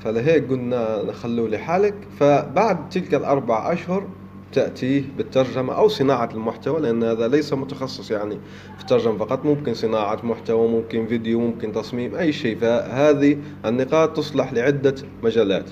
فلهيك 0.03 0.49
قلنا 0.49 1.03
نخلوه 1.07 1.49
لحالك. 1.49 1.93
فبعد 2.19 2.89
تلك 2.89 3.13
الأربع 3.13 3.73
أشهر 3.73 4.07
تأتيه 4.53 5.03
بالترجمة 5.17 5.73
أو 5.73 5.87
صناعة 5.87 6.29
المحتوى 6.33 6.81
لأن 6.81 7.03
هذا 7.03 7.27
ليس 7.27 7.53
متخصص 7.53 8.11
يعني 8.11 8.37
في 8.77 8.81
الترجمة 8.81 9.17
فقط. 9.17 9.45
ممكن 9.45 9.73
صناعة 9.73 10.19
محتوى 10.23 10.67
ممكن 10.67 11.07
فيديو 11.07 11.39
ممكن 11.39 11.71
تصميم 11.71 12.15
أي 12.15 12.31
شيء. 12.31 12.57
فهذه 12.57 13.37
النقاط 13.65 14.17
تصلح 14.17 14.53
لعدة 14.53 14.95
مجالات. 15.23 15.69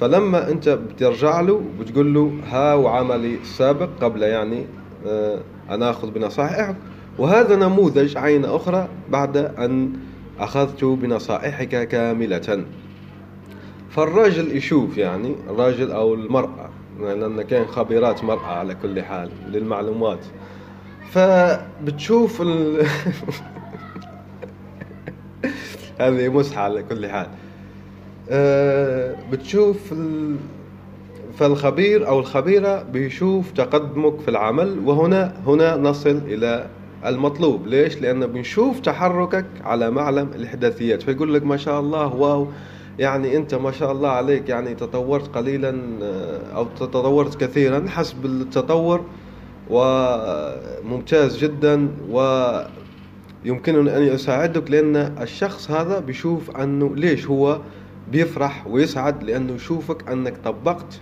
فلما 0.00 0.50
أنت 0.50 0.68
بترجع 0.68 1.40
له 1.40 1.62
بتقول 1.80 2.14
له 2.14 2.32
ها 2.50 2.74
وعملي 2.74 3.34
السابق 3.34 3.88
قبل 4.00 4.22
يعني 4.22 4.66
آه، 5.06 5.40
أنا 5.70 5.90
أخذ 5.90 6.10
بنصائحك. 6.10 6.76
وهذا 7.18 7.56
نموذج 7.56 8.16
عين 8.16 8.44
أخرى 8.44 8.88
بعد 9.10 9.36
أن 9.36 9.92
أخذت 10.38 10.84
بنصائحك 10.84 11.88
كاملة. 11.88 12.64
فالراجل 13.90 14.56
يشوف 14.56 14.98
يعني 14.98 15.34
الراجل 15.50 15.92
أو 15.92 16.14
المرأة 16.14 16.70
لأن 17.00 17.42
كان 17.42 17.66
خبيرات 17.66 18.24
مرأة 18.24 18.46
على 18.46 18.74
كل 18.74 19.02
حال 19.02 19.30
للمعلومات. 19.46 20.18
فبتشوف 21.10 22.42
ال... 22.42 22.86
هذه 26.00 26.28
مسحة 26.28 26.62
على 26.62 26.82
كل 26.82 27.06
حال. 27.06 27.26
أه 28.30 29.16
بتشوف 29.32 29.92
ال... 29.92 30.36
فالخبير 31.38 32.08
أو 32.08 32.20
الخبيرة 32.20 32.82
بيشوف 32.82 33.50
تقدمك 33.52 34.20
في 34.20 34.28
العمل 34.28 34.78
وهنا 34.84 35.34
هنا 35.46 35.76
نصل 35.76 36.20
إلى 36.26 36.66
المطلوب. 37.06 37.66
ليش؟ 37.66 37.98
لأنه 37.98 38.26
بنشوف 38.26 38.80
تحركك 38.80 39.46
على 39.64 39.90
معلم 39.90 40.30
الإحداثيات 40.34 41.02
فيقول 41.02 41.34
لك 41.34 41.44
ما 41.44 41.56
شاء 41.56 41.80
الله 41.80 42.14
واو. 42.14 42.48
يعني 42.98 43.36
أنت 43.36 43.54
ما 43.54 43.72
شاء 43.72 43.92
الله 43.92 44.08
عليك 44.08 44.48
يعني 44.48 44.74
تطورت 44.74 45.36
قليلا 45.36 45.80
آه، 46.02 46.56
أو 46.56 46.64
تطورت 46.64 47.40
كثيرا 47.40 47.88
حسب 47.88 48.26
التطور 48.26 49.04
وممتاز 49.70 51.38
جدا 51.38 51.88
ويمكنني 52.10 53.96
أن 53.96 54.02
يساعدك 54.02 54.70
لأن 54.70 54.96
الشخص 54.96 55.70
هذا 55.70 55.98
بيشوف 55.98 56.56
أنه 56.56 56.96
ليش 56.96 57.26
هو 57.26 57.60
بيفرح 58.12 58.66
ويسعد 58.66 59.24
لأنه 59.24 59.52
يشوفك 59.52 60.08
أنك 60.08 60.36
طبقت 60.44 61.00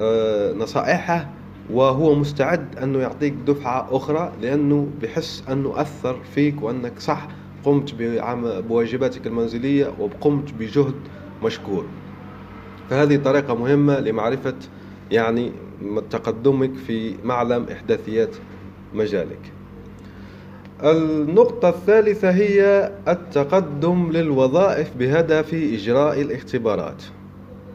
آه، 0.00 0.52
نصائحه 0.52 1.28
وهو 1.70 2.14
مستعد 2.14 2.78
أنه 2.78 2.98
يعطيك 2.98 3.34
دفعة 3.46 3.88
أخرى 3.90 4.32
لأنه 4.42 4.88
بحس 5.02 5.44
أنه 5.50 5.80
أثر 5.80 6.16
فيك 6.34 6.62
وأنك 6.62 6.98
صح 6.98 7.28
قمت 7.64 7.94
بواجباتك 8.68 9.26
المنزلية 9.26 9.92
وقمت 9.98 10.52
بجهد 10.52 10.94
مشكور. 11.42 11.86
فهذه 12.90 13.16
طريقة 13.16 13.54
مهمة 13.54 14.00
لمعرفة 14.00 14.54
يعني 15.10 15.52
تقدمك 16.10 16.74
في 16.74 17.14
معلم 17.24 17.66
إحداثيات 17.72 18.36
مجالك. 18.94 19.52
النقطة 20.84 21.68
الثالثة 21.68 22.30
هي 22.30 22.92
التقدم 23.08 24.10
للوظائف 24.12 24.96
بهدف 24.96 25.54
إجراء 25.54 26.20
الاختبارات. 26.20 27.02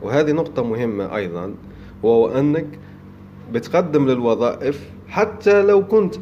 وهذه 0.01 0.31
نقطة 0.31 0.63
مهمة 0.63 1.15
أيضا 1.15 1.53
وهو 2.03 2.27
أنك 2.39 2.67
بتقدم 3.51 4.07
للوظائف 4.07 4.89
حتى 5.07 5.61
لو 5.61 5.87
كنت 5.87 6.15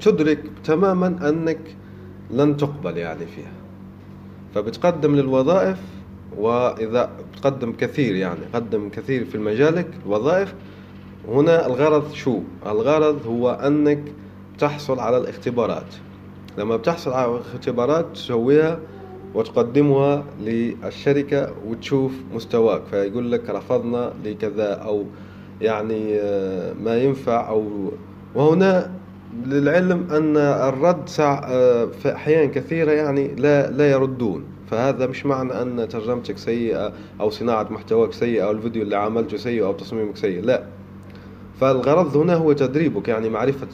تدرك 0.00 0.40
تماما 0.64 1.28
أنك 1.28 1.60
لن 2.32 2.56
تقبل 2.56 2.96
يعني 2.96 3.26
فيها. 3.26 3.52
فبتقدم 4.54 5.16
للوظائف 5.16 5.78
وإذا 6.36 7.10
بتقدم 7.32 7.72
كثير 7.72 8.14
يعني 8.14 8.40
قدم 8.54 8.88
كثير 8.88 9.24
في 9.24 9.38
مجالك 9.38 9.88
الوظائف 10.06 10.54
هنا 11.28 11.66
الغرض 11.66 12.12
شو؟ 12.12 12.40
الغرض 12.66 13.26
هو 13.26 13.50
أنك 13.50 14.02
تحصل 14.58 15.00
على 15.00 15.18
الاختبارات. 15.18 15.94
لما 16.58 16.76
بتحصل 16.76 17.10
على 17.12 17.30
الاختبارات 17.30 18.06
تسويها 18.14 18.78
وتقدمها 19.34 20.24
للشركة 20.40 21.52
وتشوف 21.66 22.12
مستواك. 22.34 22.82
فيقول 22.90 23.32
لك 23.32 23.50
رفضنا 23.50 24.12
لكذا 24.24 24.74
أو 24.74 25.04
يعني 25.60 26.20
آه، 26.20 26.72
ما 26.72 26.96
ينفع 26.96 27.48
أو 27.48 27.90
وهنا 28.34 28.90
للعلم 29.30 30.10
أن 30.10 30.36
الرد 30.36 31.08
آه، 31.20 31.86
في 31.86 32.14
أحيان 32.14 32.50
كثيرة 32.50 32.92
يعني 32.92 33.34
لا 33.34 33.70
لا 33.70 33.90
يردون. 33.90 34.44
فهذا 34.66 35.06
مش 35.06 35.26
معنى 35.26 35.62
أن 35.62 35.88
ترجمتك 35.88 36.38
سيئة 36.38 36.92
أو 37.20 37.30
صناعة 37.30 37.68
محتواك 37.70 38.12
سيئة 38.12 38.44
أو 38.44 38.50
الفيديو 38.50 38.82
اللي 38.82 38.96
عملته 38.96 39.36
سيء 39.36 39.64
أو 39.64 39.72
تصميمك 39.72 40.16
سيء 40.16 40.42
لا. 40.42 40.80
فالغرض 41.52 42.16
هنا 42.16 42.34
هو 42.34 42.52
تدريبك 42.52 43.08
يعني 43.08 43.28
معرفة 43.30 43.68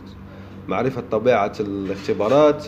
معرفة 0.69 1.01
طبيعة 1.01 1.53
الاختبارات 1.61 2.67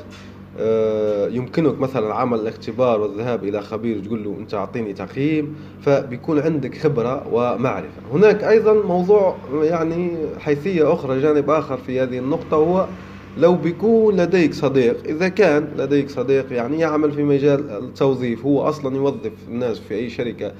يمكنك 1.30 1.80
مثلا 1.80 2.14
عمل 2.14 2.40
الاختبار 2.40 3.00
والذهاب 3.00 3.44
إلى 3.44 3.62
خبير 3.62 4.04
تقول 4.04 4.24
له 4.24 4.36
أنت 4.38 4.54
أعطيني 4.54 4.92
تقييم 4.92 5.56
فبيكون 5.80 6.38
عندك 6.38 6.78
خبرة 6.78 7.28
ومعرفة. 7.32 8.02
هناك 8.12 8.44
أيضا 8.44 8.72
موضوع 8.72 9.36
يعني 9.52 10.16
حيثية 10.38 10.92
أخرى 10.92 11.20
جانب 11.20 11.50
آخر 11.50 11.76
في 11.76 12.00
هذه 12.00 12.18
النقطة 12.18 12.56
هو 12.56 12.88
لو 13.36 13.54
بيكون 13.54 14.16
لديك 14.16 14.54
صديق 14.54 15.04
إذا 15.04 15.28
كان 15.28 15.68
لديك 15.76 16.10
صديق 16.10 16.52
يعني 16.52 16.78
يعمل 16.78 17.12
في 17.12 17.22
مجال 17.22 17.70
التوظيف 17.70 18.44
هو 18.46 18.62
أصلا 18.62 18.96
يوظف 18.96 19.32
الناس 19.48 19.78
في 19.78 19.94
أي 19.94 20.10
شركة 20.10 20.52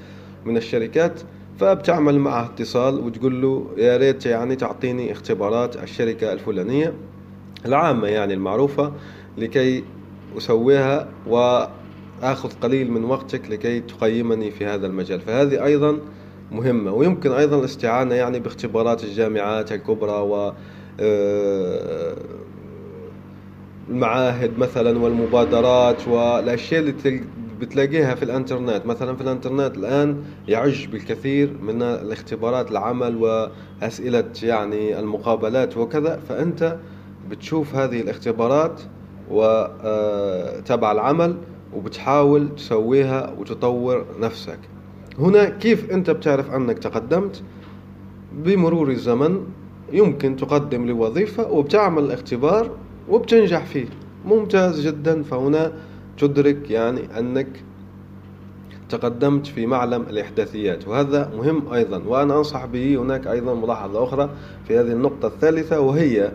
من 0.45 0.57
الشركات 0.57 1.21
فبتعمل 1.59 2.19
معه 2.19 2.45
اتصال 2.45 2.99
وتقول 2.99 3.41
له 3.41 3.67
يا 3.77 3.97
ريت 3.97 4.25
يعني 4.25 4.55
تعطيني 4.55 5.11
اختبارات 5.11 5.83
الشركة 5.83 6.33
الفلانية. 6.33 6.93
العامة 7.65 8.07
يعني 8.07 8.33
المعروفة 8.33 8.93
لكي 9.37 9.83
أسويها 10.37 11.07
وآخذ 11.27 12.49
قليل 12.61 12.91
من 12.91 13.03
وقتك 13.03 13.51
لكي 13.51 13.79
تقيمني 13.79 14.51
في 14.51 14.65
هذا 14.65 14.87
المجال. 14.87 15.21
فهذه 15.21 15.65
أيضا 15.65 15.97
مهمة 16.51 16.93
ويمكن 16.93 17.31
أيضا 17.31 17.59
الاستعانة 17.59 18.15
يعني 18.15 18.39
باختبارات 18.39 19.03
الجامعات 19.03 19.71
الكبرى 19.71 20.11
و 20.11 20.53
آه، 20.99 22.15
المعاهد 23.89 24.57
مثلا 24.57 24.99
والمبادرات 24.99 26.07
والأشياء 26.07 26.81
اللي 26.81 27.21
بتلاقيها 27.59 28.15
في 28.15 28.23
الإنترنت. 28.23 28.85
مثلا 28.85 29.15
في 29.15 29.21
الإنترنت 29.21 29.77
الآن 29.77 30.23
يعج 30.47 30.85
بالكثير 30.85 31.53
من 31.61 31.81
الاختبارات 31.81 32.71
العمل 32.71 33.15
وأسئلة 33.15 34.31
يعني 34.43 34.99
المقابلات 34.99 35.77
وكذا. 35.77 36.19
فأنت 36.29 36.77
بتشوف 37.29 37.75
هذه 37.75 38.01
الاختبارات 38.01 38.81
وتبع 39.31 40.91
العمل 40.91 41.37
وبتحاول 41.75 42.55
تسويها 42.55 43.33
وتطور 43.39 44.05
نفسك. 44.19 44.59
هنا 45.19 45.49
كيف 45.49 45.91
أنت 45.91 46.09
بتعرف 46.09 46.51
أنك 46.51 46.79
تقدمت؟ 46.79 47.43
بمرور 48.33 48.89
الزمن 48.91 49.45
يمكن 49.91 50.35
تقدم 50.35 50.85
لوظيفة 50.85 51.51
وبتعمل 51.51 52.03
الاختبار 52.03 52.69
وبتنجح 53.09 53.65
فيه. 53.65 53.87
ممتاز 54.25 54.87
جدا. 54.87 55.23
فهنا 55.23 55.73
تدرك 56.17 56.71
يعني 56.71 57.19
أنك 57.19 57.47
تقدمت 58.89 59.47
في 59.47 59.65
معلم 59.65 60.01
الإحداثيات 60.01 60.87
وهذا 60.87 61.31
مهم 61.37 61.73
أيضا. 61.73 62.03
وأنا 62.07 62.37
أنصح 62.37 62.65
به 62.65 62.95
هناك 62.95 63.27
أيضا 63.27 63.53
ملاحظة 63.53 64.03
أخرى 64.03 64.29
في 64.67 64.79
هذه 64.79 64.91
النقطة 64.91 65.27
الثالثة 65.27 65.79
وهي 65.79 66.31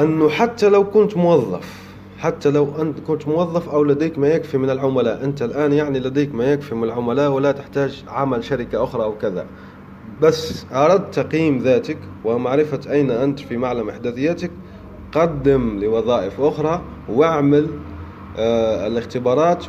أنه 0.00 0.28
حتى 0.28 0.68
لو 0.68 0.90
كنت 0.90 1.16
موظف 1.16 1.86
حتى 2.18 2.50
لو 2.50 2.68
أنت 2.80 3.00
كنت 3.00 3.28
موظف 3.28 3.68
أو 3.68 3.84
لديك 3.84 4.18
ما 4.18 4.28
يكفي 4.28 4.58
من 4.58 4.70
العملاء. 4.70 5.24
أنت 5.24 5.42
الآن 5.42 5.72
يعني 5.72 5.98
لديك 5.98 6.34
ما 6.34 6.52
يكفي 6.52 6.74
من 6.74 6.84
العملاء 6.84 7.30
ولا 7.30 7.52
تحتاج 7.52 8.04
عمل 8.08 8.44
شركة 8.44 8.84
أخرى 8.84 9.02
أو 9.02 9.18
كذا. 9.18 9.46
بس 10.22 10.66
أردت 10.72 11.14
تقييم 11.14 11.58
ذاتك 11.58 11.98
ومعرفة 12.24 12.80
أين 12.90 13.10
أنت 13.10 13.40
في 13.40 13.56
معلم 13.56 13.88
إحداثياتك 13.88 14.50
قدم 15.12 15.78
لوظائف 15.80 16.40
أخرى 16.40 16.82
واعمل 17.08 17.66
آه 18.38 18.86
الاختبارات 18.86 19.64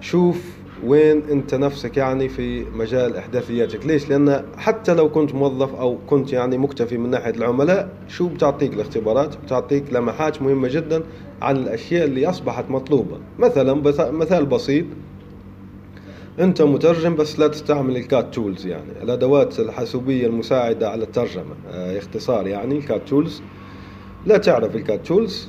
وشوف 0.00 0.53
وين 0.86 1.22
انت 1.30 1.54
نفسك 1.54 1.96
يعني 1.96 2.28
في 2.28 2.64
مجال 2.74 3.16
إحداثياتك؟ 3.16 3.86
ليش؟ 3.86 4.08
لأن 4.10 4.44
حتى 4.56 4.94
لو 4.94 5.08
كنت 5.08 5.34
موظف 5.34 5.74
أو 5.74 5.98
كنت 6.06 6.32
يعني 6.32 6.58
مكتفي 6.58 6.98
من 6.98 7.10
ناحية 7.10 7.30
العملاء 7.30 7.88
شو 8.08 8.28
بتعطيك 8.28 8.72
الاختبارات؟ 8.74 9.36
بتعطيك 9.44 9.92
لمحات 9.92 10.42
مهمة 10.42 10.68
جدا 10.68 11.02
عن 11.42 11.56
الأشياء 11.56 12.04
اللي 12.04 12.26
أصبحت 12.26 12.64
مطلوبة. 12.70 13.18
مثلا 13.38 13.74
مثال 14.10 14.46
بسيط. 14.46 14.84
أنت 16.40 16.62
مترجم 16.62 17.16
بس 17.16 17.38
لا 17.38 17.48
تستعمل 17.48 17.96
ال 17.96 18.05
CAT 18.05 18.34
tools 18.34 18.66
يعني. 18.66 19.02
الأدوات 19.02 19.60
الحاسوبية 19.60 20.26
المساعدة 20.26 20.90
على 20.90 21.04
الترجمة 21.04 21.54
آه 21.70 21.98
اختصار 21.98 22.46
يعني 22.46 22.78
ال 22.78 22.85
CAT 22.85 23.08
tools 23.08 23.42
لا 24.26 24.36
تعرف 24.36 24.76
ال 24.76 24.83
CAT 24.83 25.06
tools 25.06 25.48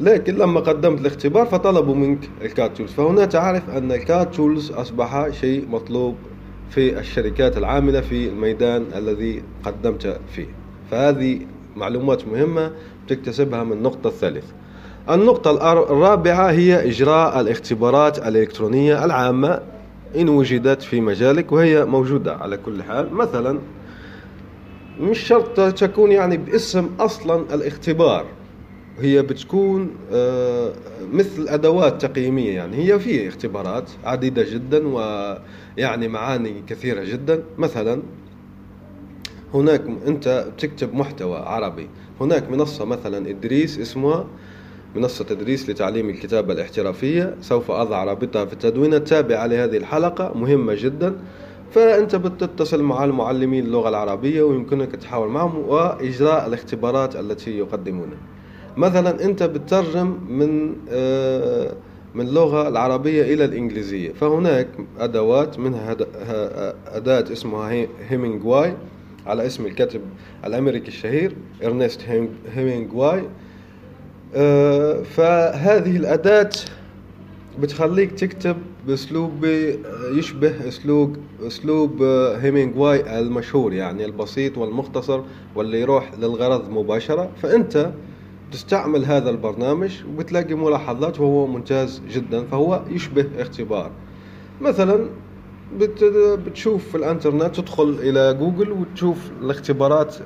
لكن 0.00 0.34
لما 0.34 0.60
قدمت 0.60 1.00
الاختبار 1.00 1.46
فطلبوا 1.46 1.94
منك 1.94 2.30
ال 2.42 2.51
CAT 2.51 2.76
tools 2.76 2.90
فهنا 2.92 3.24
تعرف 3.24 3.70
أن 3.70 3.92
ال 3.92 4.03
CAT 4.03 4.34
tools 4.34 4.70
أصبح 4.70 5.28
شيء 5.30 5.68
مطلوب 5.68 6.16
في 6.70 6.98
الشركات 6.98 7.56
العاملة 7.58 8.00
في 8.00 8.28
الميدان 8.28 8.84
الذي 8.96 9.42
قدمت 9.64 10.20
فيه. 10.34 10.46
فهذه 10.90 11.40
معلومات 11.76 12.28
مهمة 12.28 12.70
تكتسبها 13.08 13.64
من 13.64 13.72
النقطة 13.72 14.08
الثالثة. 14.08 14.52
النقطة 15.10 15.72
الرابعة 15.72 16.50
هي 16.50 16.88
إجراء 16.88 17.40
الاختبارات 17.40 18.18
الإلكترونية 18.18 19.04
العامة 19.04 19.60
إن 20.16 20.28
وجدت 20.28 20.82
في 20.82 21.00
مجالك 21.00 21.52
وهي 21.52 21.84
موجودة 21.84 22.34
على 22.36 22.56
كل 22.56 22.82
حال. 22.82 23.14
مثلا 23.14 23.58
مش 25.00 25.18
شرط 25.18 25.60
تكون 25.74 26.12
يعني 26.12 26.36
باسم 26.36 26.90
أصلا 27.00 27.54
الاختبار. 27.54 28.24
هي 29.00 29.22
بتكون 29.22 29.90
آه، 30.12 30.72
مثل 31.12 31.48
أدوات 31.48 32.06
تقييمية 32.06 32.50
يعني. 32.54 32.76
هي 32.76 32.98
في 32.98 33.28
اختبارات 33.28 33.90
عديدة 34.04 34.44
جدا 34.50 34.88
ويعني 34.88 36.08
معاني 36.08 36.62
كثيرة 36.66 37.04
جدا. 37.04 37.42
مثلا 37.58 38.02
هناك 39.54 39.82
أنت 40.06 40.46
تكتب 40.58 40.94
محتوى 40.94 41.36
عربي. 41.36 41.88
هناك 42.20 42.50
منصة 42.50 42.84
مثلا 42.84 43.30
إدريس 43.30 43.78
اسمها 43.78 44.26
منصة 44.96 45.24
تدريس 45.24 45.70
لتعليم 45.70 46.10
الكتابة 46.10 46.52
الاحترافية. 46.52 47.34
سوف 47.40 47.70
أضع 47.70 48.04
رابطها 48.04 48.44
في 48.44 48.52
التدوين. 48.52 48.94
التابعة 48.94 49.46
لهذه 49.46 49.76
الحلقة 49.76 50.32
مهمة 50.34 50.74
جدا. 50.74 51.16
فأنت 51.72 52.16
بتتصل 52.16 52.82
مع 52.82 53.04
المعلمين 53.04 53.64
اللغة 53.64 53.88
العربية 53.88 54.42
ويمكنك 54.42 54.94
التحاور 54.94 55.28
معهم 55.28 55.58
وإجراء 55.58 56.46
الاختبارات 56.46 57.16
التي 57.16 57.58
يقدمونها. 57.58 58.33
مثلا 58.76 59.24
أنت 59.24 59.42
بتترجم 59.42 60.18
من 60.28 60.74
آه، 60.90 61.72
من 62.14 62.26
اللغة 62.28 62.68
العربية 62.68 63.22
إلى 63.34 63.44
الإنجليزية. 63.44 64.12
فهناك 64.12 64.68
أدوات 64.98 65.58
منها 65.58 65.96
أداة 66.86 67.32
اسمها 67.32 67.86
هيمينغواي 68.08 68.74
على 69.26 69.46
اسم 69.46 69.66
الكاتب 69.66 70.00
الأمريكي 70.44 70.88
الشهير 70.88 71.36
إرنست 71.64 72.00
هيمينغواي 72.54 73.22
آه، 74.34 75.02
فهذه 75.02 75.96
الأداة 75.96 76.50
بتخليك 77.60 78.12
تكتب 78.12 78.56
بأسلوب 78.86 79.44
يشبه 80.12 80.68
أسلوب 80.68 81.16
أسلوب 81.46 82.02
هيمينغواي 82.42 83.18
المشهور 83.18 83.72
يعني 83.72 84.04
البسيط 84.04 84.58
والمختصر 84.58 85.20
واللي 85.54 85.80
يروح 85.80 86.10
للغرض 86.18 86.70
مباشرة. 86.70 87.30
فأنت 87.42 87.90
تستعمل 88.54 89.04
هذا 89.04 89.30
البرنامج 89.30 89.92
وبتلاقي 90.08 90.54
ملاحظات 90.54 91.20
وهو 91.20 91.46
ممتاز 91.46 92.02
جدا 92.10 92.44
فهو 92.44 92.82
يشبه 92.88 93.26
اختبار. 93.38 93.90
مثلا 94.60 95.08
بتشوف 96.46 96.88
في 96.88 96.94
الإنترنت 96.94 97.56
تدخل 97.56 97.96
إلى 98.02 98.34
جوجل 98.34 98.72
وتشوف 98.72 99.30
الاختبارات 99.42 100.16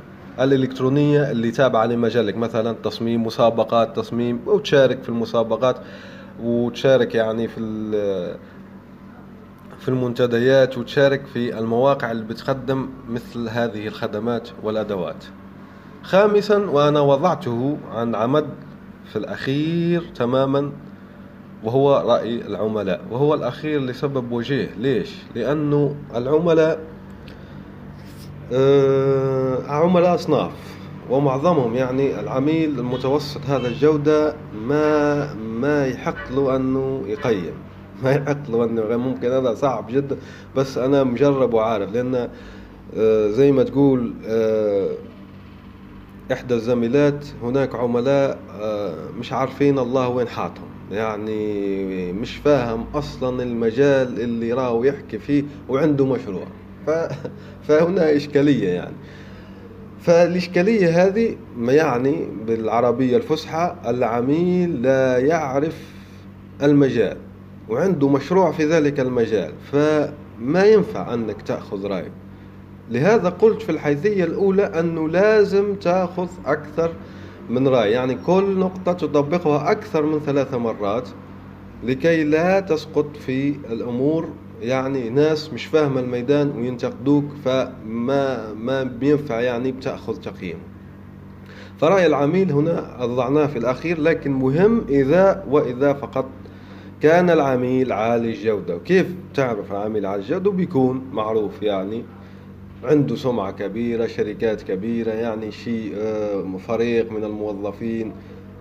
الإلكترونية 0.40 1.30
اللي 1.30 1.50
تابعة 1.50 1.86
لمجالك. 1.86 2.36
مثلا 2.36 2.76
تصميم 2.84 3.26
مسابقات 3.26 3.96
تصميم 3.96 4.40
وتشارك 4.46 5.02
في 5.02 5.08
المسابقات 5.08 5.76
وتشارك 6.42 7.14
يعني 7.14 7.48
في 7.48 7.60
في 9.78 9.88
المنتديات 9.88 10.78
وتشارك 10.78 11.26
في 11.26 11.58
المواقع 11.58 12.10
اللي 12.10 12.24
بتقدم 12.24 12.88
مثل 13.08 13.48
هذه 13.48 13.86
الخدمات 13.86 14.48
والأدوات. 14.62 15.24
خامسا 16.02 16.56
وأنا 16.56 17.00
وضعته 17.00 17.78
عن 17.92 18.14
عمد 18.14 18.46
في 19.12 19.16
الأخير 19.16 20.02
تماما 20.14 20.72
وهو 21.64 22.04
رأي 22.06 22.46
العملاء. 22.46 23.00
وهو 23.10 23.34
الأخير 23.34 23.80
لسبب 23.80 24.32
وجيه. 24.32 24.70
ليش؟ 24.78 25.14
لأنه 25.34 25.94
العملاء 26.14 26.80
آه، 28.52 29.62
عملاء 29.68 30.14
أصناف 30.14 30.52
ومعظمهم 31.10 31.74
يعني 31.74 32.20
العميل 32.20 32.78
المتوسط 32.78 33.40
هذا 33.46 33.68
الجودة 33.68 34.34
ما 34.54 35.34
ما 35.34 35.86
يحق 35.86 36.32
له 36.32 36.56
أنه 36.56 37.02
يقيم. 37.06 37.54
ما 38.02 38.10
يحق 38.10 38.50
له 38.50 38.64
أنه 38.64 38.96
ممكن 38.96 39.32
هذا 39.32 39.54
صعب 39.54 39.86
جدا 39.90 40.16
بس 40.56 40.78
أنا 40.78 41.04
مجرب 41.04 41.54
وعارف 41.54 41.92
لأن 41.92 42.28
آه، 42.96 43.28
زي 43.28 43.52
ما 43.52 43.62
تقول 43.62 44.14
آه، 44.26 44.90
إحدى 46.32 46.54
الزميلات 46.54 47.26
هناك 47.42 47.74
عملاء 47.74 48.38
مش 49.18 49.32
عارفين 49.32 49.78
الله 49.78 50.08
وين 50.08 50.28
حاطهم. 50.28 50.68
يعني 50.90 52.12
مش 52.12 52.36
فاهم 52.36 52.84
أصلا 52.94 53.42
المجال 53.42 54.20
اللي 54.20 54.52
راه 54.52 54.86
يحكي 54.86 55.18
فيه 55.18 55.44
وعنده 55.68 56.06
مشروع. 56.06 56.46
فهنا 57.68 58.16
إشكالية 58.16 58.68
يعني. 58.68 58.96
فالإشكالية 60.00 61.06
هذه 61.06 61.36
ما 61.56 61.72
يعني 61.72 62.28
بالعربية 62.46 63.16
الفصحى 63.16 63.76
العميل 63.86 64.82
لا 64.82 65.18
يعرف 65.18 65.76
المجال 66.62 67.16
وعنده 67.68 68.08
مشروع 68.08 68.52
في 68.52 68.64
ذلك 68.64 69.00
المجال 69.00 69.52
فما 69.72 70.64
ينفع 70.64 71.14
أنك 71.14 71.42
تأخذ 71.42 71.86
رأيه. 71.86 72.12
لهذا 72.90 73.28
قلت 73.28 73.62
في 73.62 73.72
الحيثية 73.72 74.24
الأولى 74.24 74.62
أنه 74.62 75.08
لازم 75.08 75.74
تأخذ 75.74 76.28
أكثر 76.46 76.90
من 77.50 77.68
رأي. 77.68 77.92
يعني 77.92 78.14
كل 78.14 78.58
نقطة 78.58 78.92
تطبقها 78.92 79.70
أكثر 79.70 80.06
من 80.06 80.20
ثلاث 80.20 80.54
مرات 80.54 81.08
لكي 81.84 82.24
لا 82.24 82.60
تسقط 82.60 83.16
في 83.16 83.48
الأمور. 83.70 84.28
يعني 84.60 85.10
ناس 85.10 85.52
مش 85.52 85.64
فاهمة 85.64 86.00
الميدان 86.00 86.52
وينتقدوك 86.56 87.24
فما 87.44 88.52
ما 88.52 88.82
بينفع 88.82 89.40
يعني 89.40 89.72
بتأخذ 89.72 90.16
تقييم. 90.16 90.58
فرأي 91.80 92.06
العميل 92.06 92.52
هنا 92.52 93.04
أضعناه 93.04 93.46
في 93.46 93.58
الأخير 93.58 94.00
لكن 94.00 94.32
مهم 94.32 94.84
إذا 94.88 95.44
وإذا 95.50 95.92
فقط 95.92 96.26
كان 97.02 97.30
العميل 97.30 97.92
عالي 97.92 98.28
الجودة. 98.30 98.76
وكيف 98.76 99.06
تعرف 99.34 99.72
العميل 99.72 100.06
عالي 100.06 100.22
الجودة؟ 100.22 100.50
بيكون 100.50 101.02
معروف 101.12 101.62
يعني 101.62 102.04
عنده 102.84 103.16
سمعة 103.16 103.50
كبيرة 103.50 104.06
شركات 104.06 104.62
كبيرة 104.62 105.10
يعني 105.10 105.52
شيء 105.52 105.92
آه، 105.96 106.56
فريق 106.68 107.12
من 107.12 107.24
الموظفين. 107.24 108.12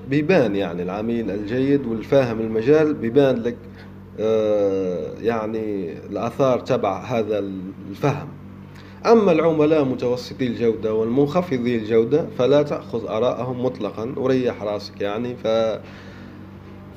بيبان 0.09 0.55
يعني 0.55 0.83
العميل 0.83 1.31
الجيد 1.31 1.85
والفاهم 1.85 2.39
المجال 2.39 2.93
بيبان 2.93 3.35
لك 3.35 3.57
آه، 4.19 5.13
يعني 5.21 5.93
الآثار 6.09 6.59
تبع 6.59 7.03
هذا 7.03 7.39
الفهم. 7.89 8.27
أما 9.05 9.31
العملاء 9.31 9.83
متوسطي 9.83 10.47
الجودة 10.47 10.93
والمنخفضي 10.93 11.75
الجودة 11.75 12.25
فلا 12.37 12.63
تأخذ 12.63 13.07
آراءهم 13.07 13.65
مطلقا 13.65 14.13
وريح 14.17 14.63
رأسك 14.63 15.01
يعني 15.01 15.35
ف 15.35 15.47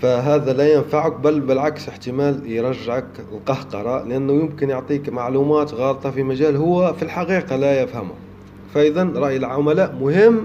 فهذا 0.01 0.53
لا 0.53 0.75
ينفعك 0.75 1.13
بل 1.13 1.41
بالعكس 1.41 1.89
احتمال 1.89 2.51
يرجعك 2.51 3.07
القهقرة 3.33 4.05
لأنه 4.05 4.33
يمكن 4.33 4.71
يعطيك 4.71 5.09
معلومات 5.09 5.75
غالطة 5.75 6.11
في 6.11 6.23
مجال 6.23 6.57
هو 6.57 6.93
في 6.93 7.03
الحقيقة 7.03 7.57
لا 7.57 7.83
يفهمه. 7.83 8.15
فإذا 8.75 9.05
رأي 9.05 9.37
العملاء 9.37 9.95
مهم 10.01 10.45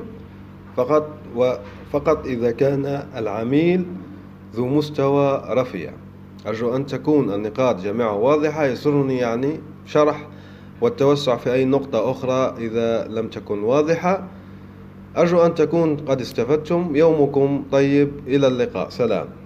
فقط 0.77 1.09
وفقط 1.35 2.25
إذا 2.25 2.51
كان 2.51 3.03
العميل 3.15 3.85
ذو 4.55 4.67
مستوى 4.67 5.43
رفيع. 5.49 5.91
أرجو 6.47 6.75
أن 6.75 6.85
تكون 6.85 7.33
النقاط 7.33 7.81
جميعها 7.81 8.11
واضحة 8.11 8.65
يسرني 8.65 9.17
يعني 9.17 9.59
شرح 9.85 10.27
والتوسع 10.81 11.35
في 11.35 11.53
أي 11.53 11.65
نقطة 11.65 12.11
أخرى 12.11 12.55
إذا 12.57 13.07
لم 13.07 13.27
تكن 13.27 13.63
واضحة. 13.63 14.27
أرجو 15.17 15.45
أن 15.45 15.55
تكون 15.55 15.97
قد 15.97 16.21
استفدتم. 16.21 16.95
يومكم 16.95 17.63
طيب. 17.71 18.11
إلى 18.27 18.47
اللقاء. 18.47 18.89
سلام. 18.89 19.44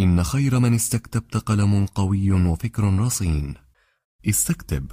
إن 0.00 0.24
خير 0.24 0.58
من 0.58 0.74
استكتبت 0.74 1.36
قلم 1.36 1.86
قوي 1.94 2.32
وفكر 2.32 2.98
رصين. 2.98 3.54
استكتب. 4.28 4.86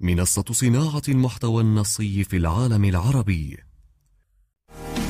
منصة 0.00 0.44
صناعة 0.50 1.02
المحتوى 1.08 1.62
النصي 1.62 2.24
في 2.24 2.36
العالم 2.36 2.84
العربي. 2.84 3.58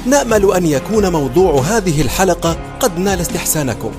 نأمل 0.07 0.53
أن 0.53 0.67
يكون 0.67 1.13
موضوع 1.13 1.61
هذه 1.61 2.03
الحلقة 2.03 2.79
قد 2.81 2.99
نال 2.99 3.21
استحسانكم. 3.21 3.93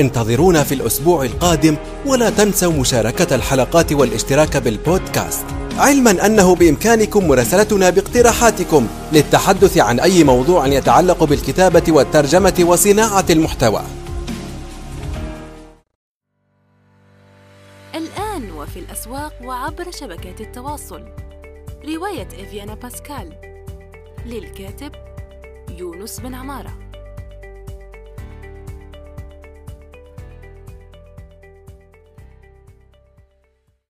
انتظرونا 0.00 0.62
في 0.62 0.74
الأسبوع 0.74 1.24
القادم 1.24 1.76
ولا 2.06 2.30
تنسوا 2.30 2.72
مشاركة 2.72 3.34
الحلقات 3.34 3.92
والاشتراك 3.92 4.56
بالبودكاست. 4.56 5.46
علما 5.76 6.26
أنه 6.26 6.54
بإمكانكم 6.54 7.28
مراسلتنا 7.28 7.90
باقتراحاتكم 7.90 8.86
للتحدث 9.12 9.78
عن 9.78 10.00
أي 10.00 10.24
موضوع 10.24 10.66
يتعلق 10.66 11.24
بالكتابة 11.24 11.92
والترجمة 11.92 12.64
وصناعة 12.66 13.26
المحتوى. 13.30 13.99
الأسواق 19.10 19.42
وعبر 19.44 19.90
شبكات 19.90 20.40
التواصل. 20.40 21.08
رواية 21.84 22.26
إفيانا 22.26 22.74
باسكال. 22.74 23.32
للكاتب 24.26 24.92
يونس 25.78 26.20
بن 26.20 26.34
عمارة. 26.34 26.89